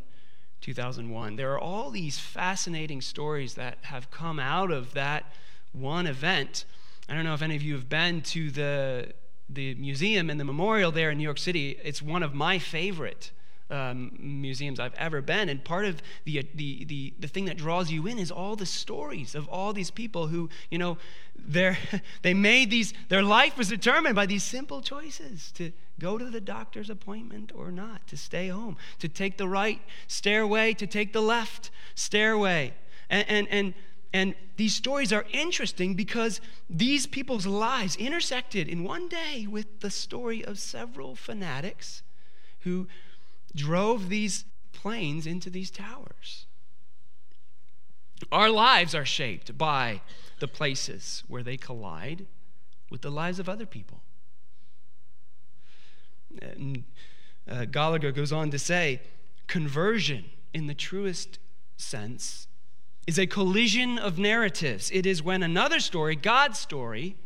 2001. 0.62 1.36
There 1.36 1.52
are 1.54 1.60
all 1.60 1.90
these 1.90 2.20
fascinating 2.20 3.02
stories 3.02 3.56
that 3.56 3.78
have 3.82 4.10
come 4.10 4.40
out 4.40 4.72
of 4.72 4.94
that 4.94 5.34
one 5.74 6.08
event. 6.08 6.66
I 7.10 7.16
don't 7.16 7.26
know 7.26 7.34
if 7.34 7.42
any 7.42 7.56
of 7.56 7.64
you 7.64 7.74
have 7.74 7.90
been 7.90 8.22
to 8.22 8.52
the 8.52 9.14
the 9.50 9.76
museum 9.76 10.30
and 10.30 10.40
the 10.40 10.46
memorial 10.46 10.92
there 10.92 11.12
in 11.12 11.18
New 11.18 11.24
York 11.24 11.38
City, 11.38 11.78
it's 11.84 12.02
one 12.02 12.24
of 12.24 12.34
my 12.34 12.60
favorite 12.60 13.32
um, 13.74 14.12
museums 14.20 14.80
I've 14.80 14.94
ever 14.94 15.22
been. 15.22 15.50
And 15.50 15.64
part 15.64 15.86
of 15.86 16.02
the, 16.24 16.48
the, 16.54 16.86
the, 16.86 17.14
the 17.20 17.28
thing 17.28 17.46
that 17.46 17.58
draws 17.58 17.92
you 17.92 18.06
in 18.08 18.20
is 18.20 18.32
all 18.32 18.56
the 18.56 18.66
stories 18.66 19.36
of 19.36 19.50
all 19.50 19.74
these 19.74 19.90
people 19.90 20.28
who, 20.28 20.50
you 20.70 20.78
know, 20.78 20.98
they 22.22 22.34
made 22.34 22.70
these, 22.70 22.94
their 23.10 23.24
life 23.24 23.58
was 23.58 23.68
determined 23.68 24.16
by 24.16 24.26
these 24.26 24.44
simple 24.44 24.82
choices 24.82 25.52
to 25.54 25.72
go 26.00 26.18
to 26.18 26.30
the 26.30 26.40
doctor's 26.40 26.90
appointment 26.90 27.52
or 27.56 27.72
not, 27.72 28.08
to 28.08 28.16
stay 28.16 28.48
home, 28.48 28.78
to 29.00 29.10
take 29.10 29.38
the 29.38 29.48
right 29.48 29.82
stairway, 30.08 30.74
to 30.74 30.88
take 30.88 31.12
the 31.12 31.22
left 31.22 31.72
stairway. 31.96 32.74
And, 33.10 33.26
and, 33.28 33.48
and, 33.50 33.74
and 34.14 34.36
these 34.58 34.76
stories 34.76 35.12
are 35.12 35.26
interesting 35.32 35.96
because 35.96 36.40
these 36.70 37.08
people's 37.08 37.48
lives 37.48 37.96
intersected 37.96 38.70
in 38.70 38.84
one 38.84 39.08
day 39.08 39.48
with 39.50 39.80
the 39.80 39.90
story 39.90 40.46
of 40.46 40.60
several 40.60 41.16
fanatics 41.16 42.04
who 42.60 42.88
drove 43.56 44.10
these 44.10 44.46
planes 44.72 45.28
into 45.28 45.50
these 45.50 45.72
towers. 45.72 46.46
Our 48.32 48.50
lives 48.50 48.96
are 48.96 49.06
shaped 49.06 49.58
by 49.58 50.02
the 50.40 50.48
places 50.48 51.24
where 51.28 51.44
they 51.44 51.58
collide 51.58 52.26
with 52.90 53.02
the 53.02 53.12
lives 53.12 53.40
of 53.40 53.50
other 53.50 53.66
people. 53.66 54.02
And, 56.40 56.84
uh, 57.48 57.66
Goligher 57.66 58.14
goes 58.14 58.32
on 58.32 58.50
to 58.52 58.60
say 58.60 59.02
conversion, 59.48 60.26
in 60.54 60.68
the 60.68 60.74
truest 60.74 61.40
sense, 61.78 62.48
is 63.06 63.20
a 63.20 63.28
collision 63.28 64.00
of 64.00 64.18
narratives. 64.18 64.90
It 64.92 65.06
is 65.06 65.22
when 65.22 65.44
another 65.44 65.80
story, 65.80 66.16
God's 66.16 66.58
story, 66.58 67.18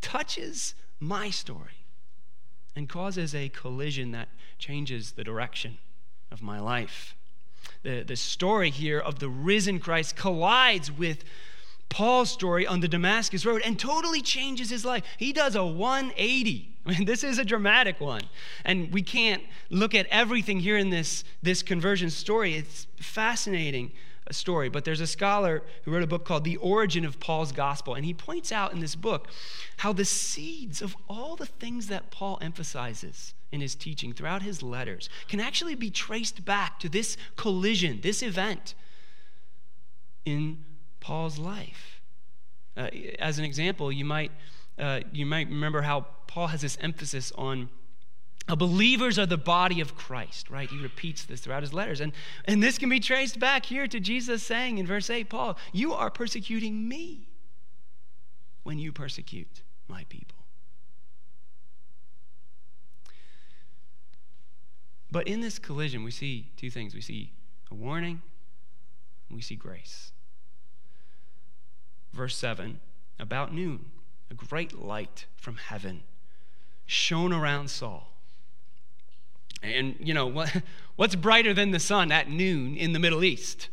touches 0.00 0.74
my 0.98 1.30
story 1.30 1.81
and 2.74 2.88
causes 2.88 3.34
a 3.34 3.48
collision 3.48 4.12
that 4.12 4.28
changes 4.58 5.12
the 5.12 5.24
direction 5.24 5.78
of 6.30 6.42
my 6.42 6.58
life. 6.58 7.14
The, 7.82 8.02
the 8.02 8.16
story 8.16 8.70
here 8.70 8.98
of 8.98 9.18
the 9.18 9.28
risen 9.28 9.78
Christ 9.78 10.16
collides 10.16 10.90
with 10.90 11.24
Paul's 11.88 12.30
story 12.30 12.66
on 12.66 12.80
the 12.80 12.88
Damascus 12.88 13.44
Road 13.44 13.60
and 13.64 13.78
totally 13.78 14.22
changes 14.22 14.70
his 14.70 14.84
life. 14.84 15.04
He 15.18 15.32
does 15.32 15.54
a 15.54 15.64
180. 15.64 16.68
I 16.86 16.90
mean, 16.90 17.04
this 17.04 17.22
is 17.22 17.38
a 17.38 17.44
dramatic 17.44 18.00
one. 18.00 18.22
And 18.64 18.92
we 18.92 19.02
can't 19.02 19.42
look 19.70 19.94
at 19.94 20.06
everything 20.06 20.60
here 20.60 20.78
in 20.78 20.90
this, 20.90 21.22
this 21.42 21.62
conversion 21.62 22.10
story. 22.10 22.54
It's 22.54 22.86
fascinating 22.96 23.92
story, 24.32 24.68
but 24.68 24.84
there's 24.84 25.00
a 25.00 25.06
scholar 25.06 25.62
who 25.84 25.90
wrote 25.90 26.02
a 26.02 26.06
book 26.06 26.24
called 26.24 26.44
The 26.44 26.56
Origin 26.56 27.04
of 27.04 27.20
Paul's 27.20 27.52
Gospel, 27.52 27.94
and 27.94 28.04
he 28.04 28.14
points 28.14 28.52
out 28.52 28.72
in 28.72 28.80
this 28.80 28.94
book 28.94 29.28
how 29.78 29.92
the 29.92 30.04
seeds 30.04 30.82
of 30.82 30.96
all 31.08 31.36
the 31.36 31.46
things 31.46 31.88
that 31.88 32.10
Paul 32.10 32.38
emphasizes 32.40 33.34
in 33.50 33.60
his 33.60 33.74
teaching 33.74 34.12
throughout 34.12 34.42
his 34.42 34.62
letters 34.62 35.08
can 35.28 35.38
actually 35.40 35.74
be 35.74 35.90
traced 35.90 36.44
back 36.44 36.80
to 36.80 36.88
this 36.88 37.16
collision, 37.36 38.00
this 38.02 38.22
event 38.22 38.74
in 40.24 40.64
Paul's 41.00 41.38
life. 41.38 42.00
Uh, 42.76 42.88
as 43.18 43.38
an 43.38 43.44
example, 43.44 43.92
you 43.92 44.04
might, 44.04 44.32
uh, 44.78 45.00
you 45.12 45.26
might 45.26 45.48
remember 45.48 45.82
how 45.82 46.06
Paul 46.26 46.46
has 46.46 46.62
this 46.62 46.78
emphasis 46.80 47.32
on 47.36 47.68
Uh, 48.48 48.56
believers 48.56 49.18
are 49.18 49.26
the 49.26 49.36
body 49.36 49.80
of 49.80 49.94
Christ, 49.94 50.50
right? 50.50 50.68
He 50.68 50.78
repeats 50.78 51.24
this 51.24 51.40
throughout 51.40 51.62
his 51.62 51.72
letters. 51.72 52.00
And, 52.00 52.12
and 52.44 52.62
this 52.62 52.76
can 52.76 52.88
be 52.88 52.98
traced 52.98 53.38
back 53.38 53.64
here 53.64 53.86
to 53.86 54.00
Jesus 54.00 54.42
saying 54.42 54.78
in 54.78 54.86
verse 54.86 55.08
8 55.08 55.28
Paul, 55.28 55.56
you 55.72 55.92
are 55.92 56.10
persecuting 56.10 56.88
me 56.88 57.28
when 58.64 58.78
you 58.78 58.92
persecute 58.92 59.62
my 59.88 60.04
people. 60.08 60.38
But 65.10 65.28
in 65.28 65.40
this 65.40 65.58
collision, 65.58 66.04
we 66.04 66.10
see 66.10 66.50
two 66.56 66.70
things 66.70 66.94
we 66.94 67.02
see 67.02 67.32
a 67.70 67.74
warning, 67.74 68.22
we 69.30 69.40
see 69.40 69.56
grace. 69.56 70.12
Verse 72.12 72.36
7 72.36 72.80
About 73.18 73.54
noon, 73.54 73.90
a 74.30 74.34
great 74.34 74.80
light 74.80 75.26
from 75.36 75.56
heaven 75.56 76.02
shone 76.86 77.32
around 77.32 77.70
Saul. 77.70 78.11
And, 79.62 79.96
you 80.00 80.12
know, 80.12 80.26
what, 80.26 80.62
what's 80.96 81.14
brighter 81.14 81.54
than 81.54 81.70
the 81.70 81.80
sun 81.80 82.10
at 82.10 82.28
noon 82.28 82.76
in 82.76 82.92
the 82.92 82.98
Middle 82.98 83.24
East? 83.24 83.68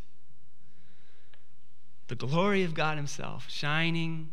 The 2.07 2.15
glory 2.15 2.63
of 2.63 2.73
God 2.73 2.97
Himself 2.97 3.49
shining 3.49 4.29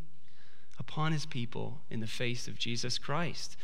upon 0.78 1.12
His 1.12 1.26
people 1.26 1.80
in 1.90 2.00
the 2.00 2.06
face 2.06 2.48
of 2.48 2.58
Jesus 2.58 2.98
Christ. 2.98 3.56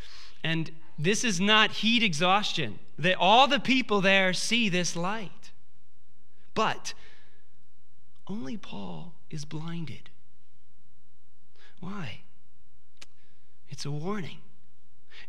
And 0.45 0.71
this 0.99 1.25
is 1.25 1.41
not 1.41 1.71
heat 1.71 2.03
exhaustion. 2.03 2.79
That 2.99 3.17
all 3.19 3.47
the 3.47 3.61
people 3.61 4.01
there 4.01 4.33
see 4.33 4.69
this 4.69 4.97
light. 4.97 5.51
But 6.55 6.95
only 8.27 8.57
Paul 8.57 9.15
is 9.31 9.45
blinded. 9.45 10.11
Why? 11.81 12.21
It's 13.69 13.85
a 13.85 13.91
warning. 13.91 14.39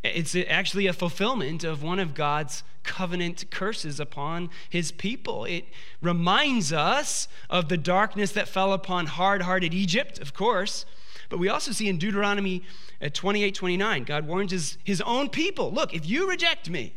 It's 0.03 0.35
actually 0.35 0.87
a 0.87 0.93
fulfillment 0.93 1.63
of 1.63 1.81
one 1.81 1.99
of 1.99 2.13
God's 2.13 2.63
covenant 2.83 3.45
curses 3.49 3.99
upon 3.99 4.49
his 4.69 4.91
people. 4.91 5.45
It 5.45 5.65
reminds 6.01 6.73
us 6.73 7.27
of 7.49 7.69
the 7.69 7.77
darkness 7.77 8.31
that 8.33 8.49
fell 8.49 8.73
upon 8.73 9.07
hard 9.07 9.43
hearted 9.43 9.73
Egypt, 9.73 10.19
of 10.19 10.33
course, 10.33 10.85
but 11.29 11.39
we 11.39 11.49
also 11.49 11.71
see 11.71 11.87
in 11.87 11.97
Deuteronomy 11.97 12.63
uh, 13.01 13.09
28 13.11 13.55
29, 13.55 14.03
God 14.03 14.27
warns 14.27 14.51
his, 14.51 14.77
his 14.83 15.01
own 15.01 15.29
people 15.29 15.71
look, 15.71 15.93
if 15.93 16.07
you 16.07 16.29
reject 16.29 16.69
me, 16.69 16.93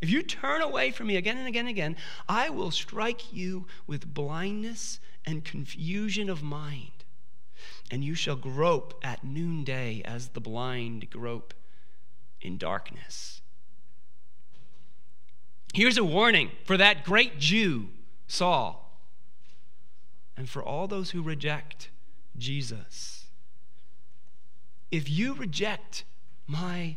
if 0.00 0.10
you 0.10 0.22
turn 0.22 0.62
away 0.62 0.90
from 0.90 1.06
me 1.06 1.16
again 1.16 1.38
and 1.38 1.46
again 1.46 1.66
and 1.66 1.70
again, 1.70 1.96
I 2.28 2.50
will 2.50 2.70
strike 2.70 3.32
you 3.32 3.66
with 3.86 4.12
blindness 4.12 4.98
and 5.24 5.44
confusion 5.44 6.28
of 6.28 6.42
mind, 6.42 7.04
and 7.90 8.02
you 8.02 8.14
shall 8.14 8.36
grope 8.36 8.98
at 9.02 9.24
noonday 9.24 10.02
as 10.04 10.28
the 10.28 10.40
blind 10.40 11.10
grope 11.10 11.54
in 12.40 12.58
darkness. 12.58 13.40
Here's 15.72 15.98
a 15.98 16.04
warning 16.04 16.50
for 16.64 16.76
that 16.76 17.04
great 17.04 17.38
Jew, 17.38 17.88
Saul, 18.26 19.00
and 20.36 20.48
for 20.48 20.62
all 20.62 20.88
those 20.88 21.10
who 21.10 21.22
reject 21.22 21.90
Jesus. 22.36 23.26
If 24.90 25.08
you 25.08 25.34
reject 25.34 26.04
my 26.46 26.96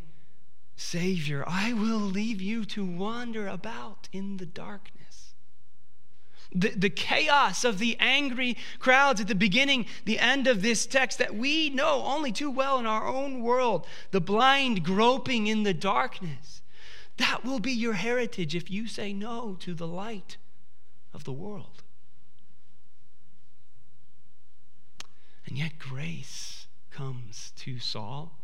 Savior, 0.76 1.44
I 1.46 1.72
will 1.72 2.00
leave 2.00 2.40
you 2.40 2.64
to 2.66 2.84
wander 2.84 3.46
about 3.46 4.08
in 4.12 4.38
the 4.38 4.46
darkness 4.46 4.93
the, 6.54 6.68
the 6.70 6.90
chaos 6.90 7.64
of 7.64 7.78
the 7.78 7.96
angry 7.98 8.56
crowds 8.78 9.20
at 9.20 9.28
the 9.28 9.34
beginning, 9.34 9.86
the 10.04 10.18
end 10.18 10.46
of 10.46 10.62
this 10.62 10.86
text 10.86 11.18
that 11.18 11.34
we 11.34 11.68
know 11.68 12.04
only 12.04 12.30
too 12.30 12.50
well 12.50 12.78
in 12.78 12.86
our 12.86 13.06
own 13.06 13.42
world, 13.42 13.86
the 14.12 14.20
blind 14.20 14.84
groping 14.84 15.46
in 15.46 15.64
the 15.64 15.74
darkness. 15.74 16.62
That 17.16 17.44
will 17.44 17.60
be 17.60 17.72
your 17.72 17.94
heritage 17.94 18.54
if 18.54 18.70
you 18.70 18.86
say 18.86 19.12
no 19.12 19.56
to 19.60 19.74
the 19.74 19.86
light 19.86 20.36
of 21.12 21.24
the 21.24 21.32
world. 21.32 21.82
And 25.46 25.58
yet, 25.58 25.78
grace 25.78 26.66
comes 26.90 27.52
to 27.56 27.78
Saul 27.78 28.38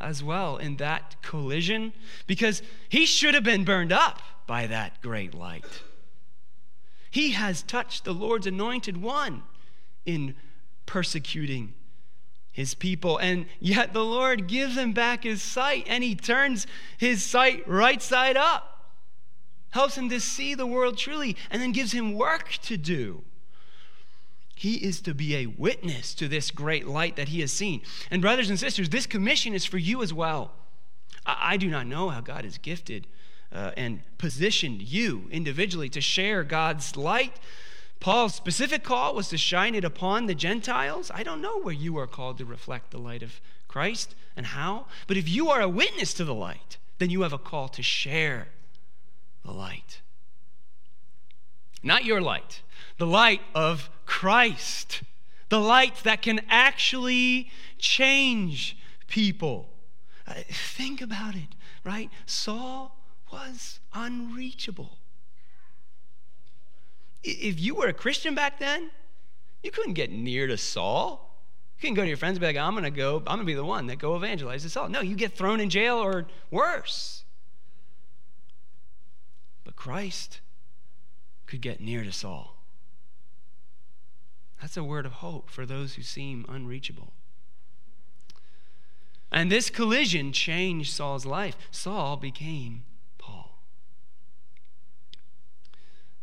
as 0.00 0.22
well 0.22 0.58
in 0.58 0.76
that 0.76 1.16
collision 1.22 1.92
because 2.26 2.62
he 2.88 3.06
should 3.06 3.34
have 3.34 3.44
been 3.44 3.64
burned 3.64 3.92
up 3.92 4.20
by 4.46 4.66
that 4.66 5.02
great 5.02 5.34
light. 5.34 5.82
He 7.10 7.32
has 7.32 7.62
touched 7.62 8.04
the 8.04 8.14
Lord's 8.14 8.46
anointed 8.46 8.96
one 8.96 9.42
in 10.04 10.34
persecuting 10.86 11.74
his 12.52 12.74
people. 12.74 13.18
And 13.18 13.46
yet 13.60 13.92
the 13.92 14.04
Lord 14.04 14.46
gives 14.46 14.76
him 14.76 14.92
back 14.92 15.24
his 15.24 15.42
sight, 15.42 15.84
and 15.88 16.02
he 16.02 16.14
turns 16.14 16.66
his 16.96 17.22
sight 17.22 17.68
right 17.68 18.00
side 18.00 18.36
up, 18.36 18.94
helps 19.70 19.98
him 19.98 20.08
to 20.08 20.20
see 20.20 20.54
the 20.54 20.66
world 20.66 20.96
truly, 20.96 21.36
and 21.50 21.60
then 21.60 21.72
gives 21.72 21.92
him 21.92 22.14
work 22.14 22.52
to 22.62 22.78
do. 22.78 23.24
He 24.54 24.76
is 24.76 25.02
to 25.02 25.12
be 25.12 25.36
a 25.36 25.46
witness 25.46 26.14
to 26.14 26.28
this 26.28 26.50
great 26.50 26.86
light 26.86 27.16
that 27.16 27.28
he 27.28 27.40
has 27.40 27.52
seen. 27.52 27.82
And, 28.10 28.22
brothers 28.22 28.48
and 28.48 28.58
sisters, 28.58 28.88
this 28.88 29.06
commission 29.06 29.52
is 29.52 29.66
for 29.66 29.76
you 29.76 30.02
as 30.02 30.14
well. 30.14 30.52
I, 31.26 31.58
do 31.58 31.68
not 31.68 31.86
know 31.86 32.08
how 32.08 32.22
God 32.22 32.44
has 32.44 32.56
gifted 32.56 33.06
uh, 33.56 33.70
and 33.76 34.00
positioned 34.18 34.82
you 34.82 35.28
individually 35.30 35.88
to 35.88 36.00
share 36.00 36.44
God's 36.44 36.96
light. 36.96 37.36
Paul's 38.00 38.34
specific 38.34 38.82
call 38.82 39.14
was 39.14 39.28
to 39.28 39.38
shine 39.38 39.74
it 39.74 39.84
upon 39.84 40.26
the 40.26 40.34
Gentiles. 40.34 41.10
I 41.14 41.22
don't 41.22 41.40
know 41.40 41.58
where 41.60 41.74
you 41.74 41.98
are 41.98 42.06
called 42.06 42.38
to 42.38 42.44
reflect 42.44 42.90
the 42.90 42.98
light 42.98 43.22
of 43.22 43.40
Christ 43.66 44.14
and 44.36 44.46
how, 44.46 44.86
but 45.06 45.16
if 45.16 45.28
you 45.28 45.48
are 45.48 45.62
a 45.62 45.68
witness 45.68 46.14
to 46.14 46.24
the 46.24 46.34
light, 46.34 46.76
then 46.98 47.10
you 47.10 47.22
have 47.22 47.32
a 47.32 47.38
call 47.50 47.68
to 47.68 47.82
share 47.82 48.48
the 49.42 49.52
light. 49.52 50.02
Not 51.82 52.04
your 52.04 52.20
light, 52.20 52.62
the 52.98 53.06
light 53.06 53.40
of 53.54 53.88
Christ, 54.04 55.02
the 55.48 55.60
light 55.60 55.96
that 56.04 56.22
can 56.22 56.40
actually 56.50 57.50
change 57.78 58.76
people 59.08 59.70
Uh, 60.28 60.42
think 60.74 61.00
about 61.00 61.34
it, 61.36 61.54
right? 61.84 62.10
Saul 62.26 62.96
was 63.32 63.80
unreachable. 63.92 64.98
If 67.22 67.60
you 67.60 67.74
were 67.74 67.88
a 67.88 67.92
Christian 67.92 68.34
back 68.34 68.58
then, 68.58 68.90
you 69.62 69.70
couldn't 69.70 69.94
get 69.94 70.10
near 70.10 70.46
to 70.46 70.56
Saul. 70.56 71.34
You 71.76 71.80
couldn't 71.80 71.96
go 71.96 72.02
to 72.02 72.08
your 72.08 72.16
friends 72.16 72.36
and 72.36 72.40
be 72.40 72.46
like, 72.46 72.56
I'm 72.56 72.72
going 72.74 72.84
to 72.84 72.90
go, 72.90 73.18
I'm 73.18 73.24
going 73.24 73.38
to 73.40 73.44
be 73.44 73.54
the 73.54 73.64
one 73.64 73.86
that 73.88 73.98
go 73.98 74.16
evangelize 74.16 74.62
to 74.62 74.70
Saul. 74.70 74.88
No, 74.88 75.00
you 75.00 75.16
get 75.16 75.32
thrown 75.32 75.60
in 75.60 75.70
jail 75.70 75.96
or 75.96 76.26
worse. 76.50 77.24
But 79.64 79.76
Christ 79.76 80.40
could 81.46 81.60
get 81.60 81.80
near 81.80 82.04
to 82.04 82.12
Saul. 82.12 82.56
That's 84.60 84.76
a 84.76 84.84
word 84.84 85.06
of 85.06 85.12
hope 85.12 85.50
for 85.50 85.66
those 85.66 85.94
who 85.94 86.02
seem 86.02 86.46
unreachable. 86.48 87.12
And 89.30 89.50
this 89.50 89.70
collision 89.70 90.32
changed 90.32 90.92
Saul's 90.92 91.26
life. 91.26 91.56
Saul 91.70 92.16
became 92.16 92.84
Paul. 93.18 93.58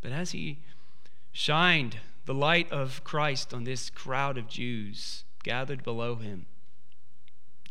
But 0.03 0.11
as 0.11 0.31
he 0.31 0.59
shined 1.31 1.97
the 2.25 2.33
light 2.33 2.71
of 2.71 3.03
Christ 3.03 3.53
on 3.53 3.63
this 3.63 3.89
crowd 3.89 4.37
of 4.37 4.47
Jews 4.47 5.23
gathered 5.43 5.83
below 5.83 6.15
him 6.15 6.45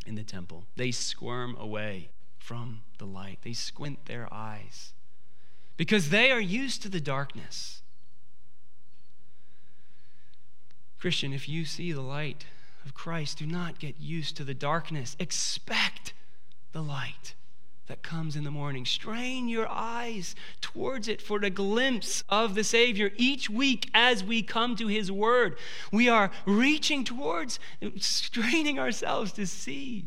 in 0.06 0.16
the 0.16 0.24
temple, 0.24 0.64
they 0.74 0.90
squirm 0.90 1.54
away 1.56 2.08
from 2.38 2.80
the 2.98 3.04
light. 3.04 3.38
They 3.42 3.52
squint 3.52 4.06
their 4.06 4.32
eyes 4.32 4.94
because 5.76 6.08
they 6.08 6.32
are 6.32 6.40
used 6.40 6.82
to 6.82 6.88
the 6.88 7.00
darkness. 7.00 7.82
Christian, 10.98 11.32
if 11.32 11.48
you 11.48 11.64
see 11.64 11.92
the 11.92 12.00
light 12.00 12.46
of 12.84 12.94
Christ, 12.94 13.38
do 13.38 13.46
not 13.46 13.78
get 13.78 14.00
used 14.00 14.36
to 14.38 14.44
the 14.44 14.54
darkness. 14.54 15.16
Expect 15.18 16.14
the 16.72 16.82
light 16.82 17.34
that 17.88 18.02
comes 18.02 18.36
in 18.36 18.44
the 18.44 18.50
morning. 18.50 18.84
Strain 18.84 19.48
your 19.48 19.68
eyes 19.68 20.34
towards 20.60 21.08
it 21.08 21.20
for 21.20 21.38
the 21.38 21.50
glimpse 21.50 22.22
of 22.28 22.54
the 22.54 22.64
Savior. 22.64 23.10
Each 23.16 23.50
week, 23.50 23.90
as 23.92 24.22
we 24.22 24.42
come 24.42 24.76
to 24.76 24.86
His 24.86 25.10
Word, 25.10 25.58
we 25.90 26.08
are 26.08 26.30
reaching 26.46 27.04
towards, 27.04 27.58
straining 27.98 28.78
ourselves 28.78 29.32
to 29.32 29.46
see 29.46 30.06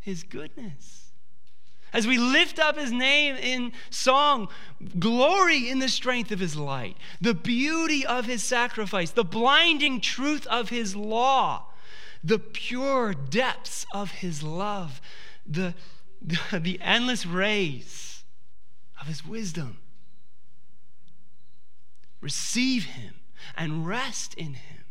His 0.00 0.22
goodness. 0.22 1.10
As 1.92 2.06
we 2.06 2.16
lift 2.16 2.58
up 2.58 2.78
His 2.78 2.92
name 2.92 3.36
in 3.36 3.72
song, 3.90 4.48
glory 4.98 5.68
in 5.68 5.80
the 5.80 5.88
strength 5.88 6.30
of 6.30 6.38
His 6.38 6.56
light, 6.56 6.96
the 7.20 7.34
beauty 7.34 8.06
of 8.06 8.26
His 8.26 8.42
sacrifice, 8.42 9.10
the 9.10 9.24
blinding 9.24 10.00
truth 10.00 10.46
of 10.46 10.70
His 10.70 10.96
law, 10.96 11.66
the 12.24 12.38
pure 12.38 13.12
depths 13.12 13.84
of 13.92 14.12
His 14.12 14.42
love, 14.42 15.00
the 15.44 15.74
the, 16.52 16.78
endless 16.80 17.26
rays 17.26 18.24
of 19.00 19.06
his 19.06 19.26
wisdom. 19.26 19.78
Receive 22.20 22.84
him 22.84 23.14
and 23.56 23.86
rest 23.86 24.34
in 24.34 24.54
him. 24.54 24.84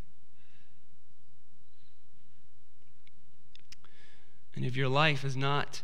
And 4.53 4.65
if 4.65 4.75
your 4.75 4.89
life 4.89 5.21
has 5.21 5.37
not 5.37 5.81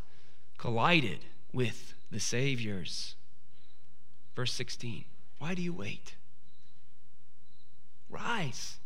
collided 0.58 1.20
with 1.54 1.94
the 2.12 2.20
Savior's, 2.20 3.16
verse 4.36 4.54
16, 4.54 5.06
why 5.40 5.56
do 5.56 5.62
you 5.62 5.72
wait? 5.72 6.16
Rise 8.10 8.78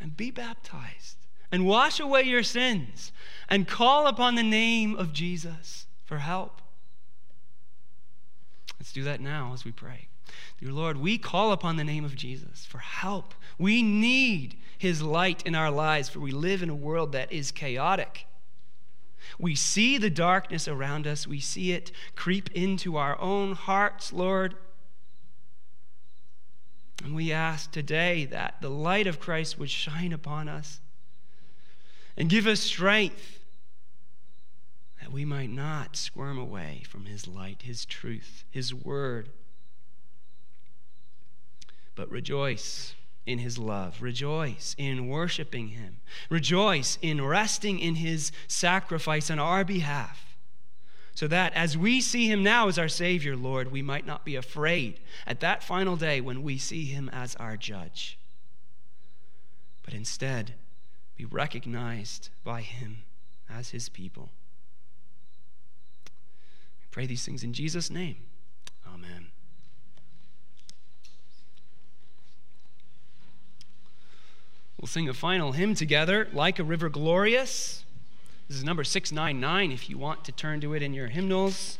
and 0.00 0.16
be 0.16 0.30
baptized 0.30 1.19
and 1.52 1.66
wash 1.66 1.98
away 2.00 2.22
your 2.22 2.42
sins 2.42 3.12
and 3.48 3.66
call 3.66 4.06
upon 4.06 4.34
the 4.34 4.42
name 4.42 4.94
of 4.96 5.12
Jesus 5.12 5.86
for 6.04 6.18
help. 6.18 6.60
Let's 8.78 8.92
do 8.92 9.04
that 9.04 9.20
now 9.20 9.52
as 9.52 9.64
we 9.64 9.72
pray. 9.72 10.08
Dear 10.60 10.72
Lord, 10.72 10.96
we 10.96 11.18
call 11.18 11.52
upon 11.52 11.76
the 11.76 11.84
name 11.84 12.04
of 12.04 12.14
Jesus 12.14 12.64
for 12.64 12.78
help. 12.78 13.34
We 13.58 13.82
need 13.82 14.56
his 14.78 15.02
light 15.02 15.42
in 15.44 15.54
our 15.54 15.70
lives, 15.70 16.08
for 16.08 16.20
we 16.20 16.32
live 16.32 16.62
in 16.62 16.70
a 16.70 16.74
world 16.74 17.12
that 17.12 17.32
is 17.32 17.50
chaotic. 17.50 18.26
We 19.38 19.54
see 19.54 19.98
the 19.98 20.10
darkness 20.10 20.66
around 20.66 21.06
us, 21.06 21.26
we 21.26 21.40
see 21.40 21.72
it 21.72 21.92
creep 22.16 22.50
into 22.52 22.96
our 22.96 23.20
own 23.20 23.52
hearts, 23.52 24.12
Lord. 24.12 24.54
And 27.04 27.14
we 27.14 27.32
ask 27.32 27.70
today 27.70 28.24
that 28.26 28.56
the 28.60 28.70
light 28.70 29.06
of 29.06 29.20
Christ 29.20 29.58
would 29.58 29.70
shine 29.70 30.12
upon 30.12 30.48
us 30.48 30.80
and 32.20 32.28
give 32.28 32.46
us 32.46 32.60
strength 32.60 33.38
that 35.00 35.10
we 35.10 35.24
might 35.24 35.48
not 35.48 35.96
squirm 35.96 36.36
away 36.36 36.82
from 36.86 37.06
His 37.06 37.26
light, 37.26 37.62
His 37.62 37.86
truth, 37.86 38.44
His 38.50 38.74
word, 38.74 39.30
but 41.94 42.10
rejoice 42.10 42.94
in 43.24 43.38
His 43.38 43.56
love, 43.56 44.02
rejoice 44.02 44.76
in 44.76 45.08
worshiping 45.08 45.68
Him, 45.68 46.02
rejoice 46.28 46.98
in 47.00 47.24
resting 47.24 47.78
in 47.78 47.94
His 47.94 48.32
sacrifice 48.46 49.30
on 49.30 49.38
our 49.38 49.64
behalf. 49.64 50.36
So 51.14 51.26
that 51.26 51.54
as 51.54 51.78
we 51.78 52.02
see 52.02 52.26
him 52.26 52.42
now 52.42 52.68
as 52.68 52.78
our 52.78 52.88
Savior, 52.88 53.34
Lord, 53.34 53.72
we 53.72 53.82
might 53.82 54.06
not 54.06 54.24
be 54.24 54.36
afraid 54.36 55.00
at 55.26 55.40
that 55.40 55.62
final 55.62 55.96
day 55.96 56.20
when 56.20 56.42
we 56.42 56.56
see 56.56 56.84
him 56.84 57.08
as 57.12 57.34
our 57.36 57.56
judge. 57.56 58.18
But 59.82 59.92
instead, 59.92 60.54
be 61.20 61.26
recognized 61.26 62.30
by 62.44 62.62
Him 62.62 63.02
as 63.50 63.70
His 63.70 63.90
people. 63.90 64.30
We 66.80 66.86
pray 66.90 67.04
these 67.04 67.26
things 67.26 67.44
in 67.44 67.52
Jesus' 67.52 67.90
name. 67.90 68.16
Amen. 68.86 69.26
We'll 74.80 74.86
sing 74.86 75.10
a 75.10 75.12
final 75.12 75.52
hymn 75.52 75.74
together, 75.74 76.26
Like 76.32 76.58
a 76.58 76.64
River 76.64 76.88
Glorious. 76.88 77.84
This 78.48 78.56
is 78.56 78.64
number 78.64 78.82
699 78.82 79.72
if 79.72 79.90
you 79.90 79.98
want 79.98 80.24
to 80.24 80.32
turn 80.32 80.62
to 80.62 80.72
it 80.72 80.82
in 80.82 80.94
your 80.94 81.08
hymnals. 81.08 81.68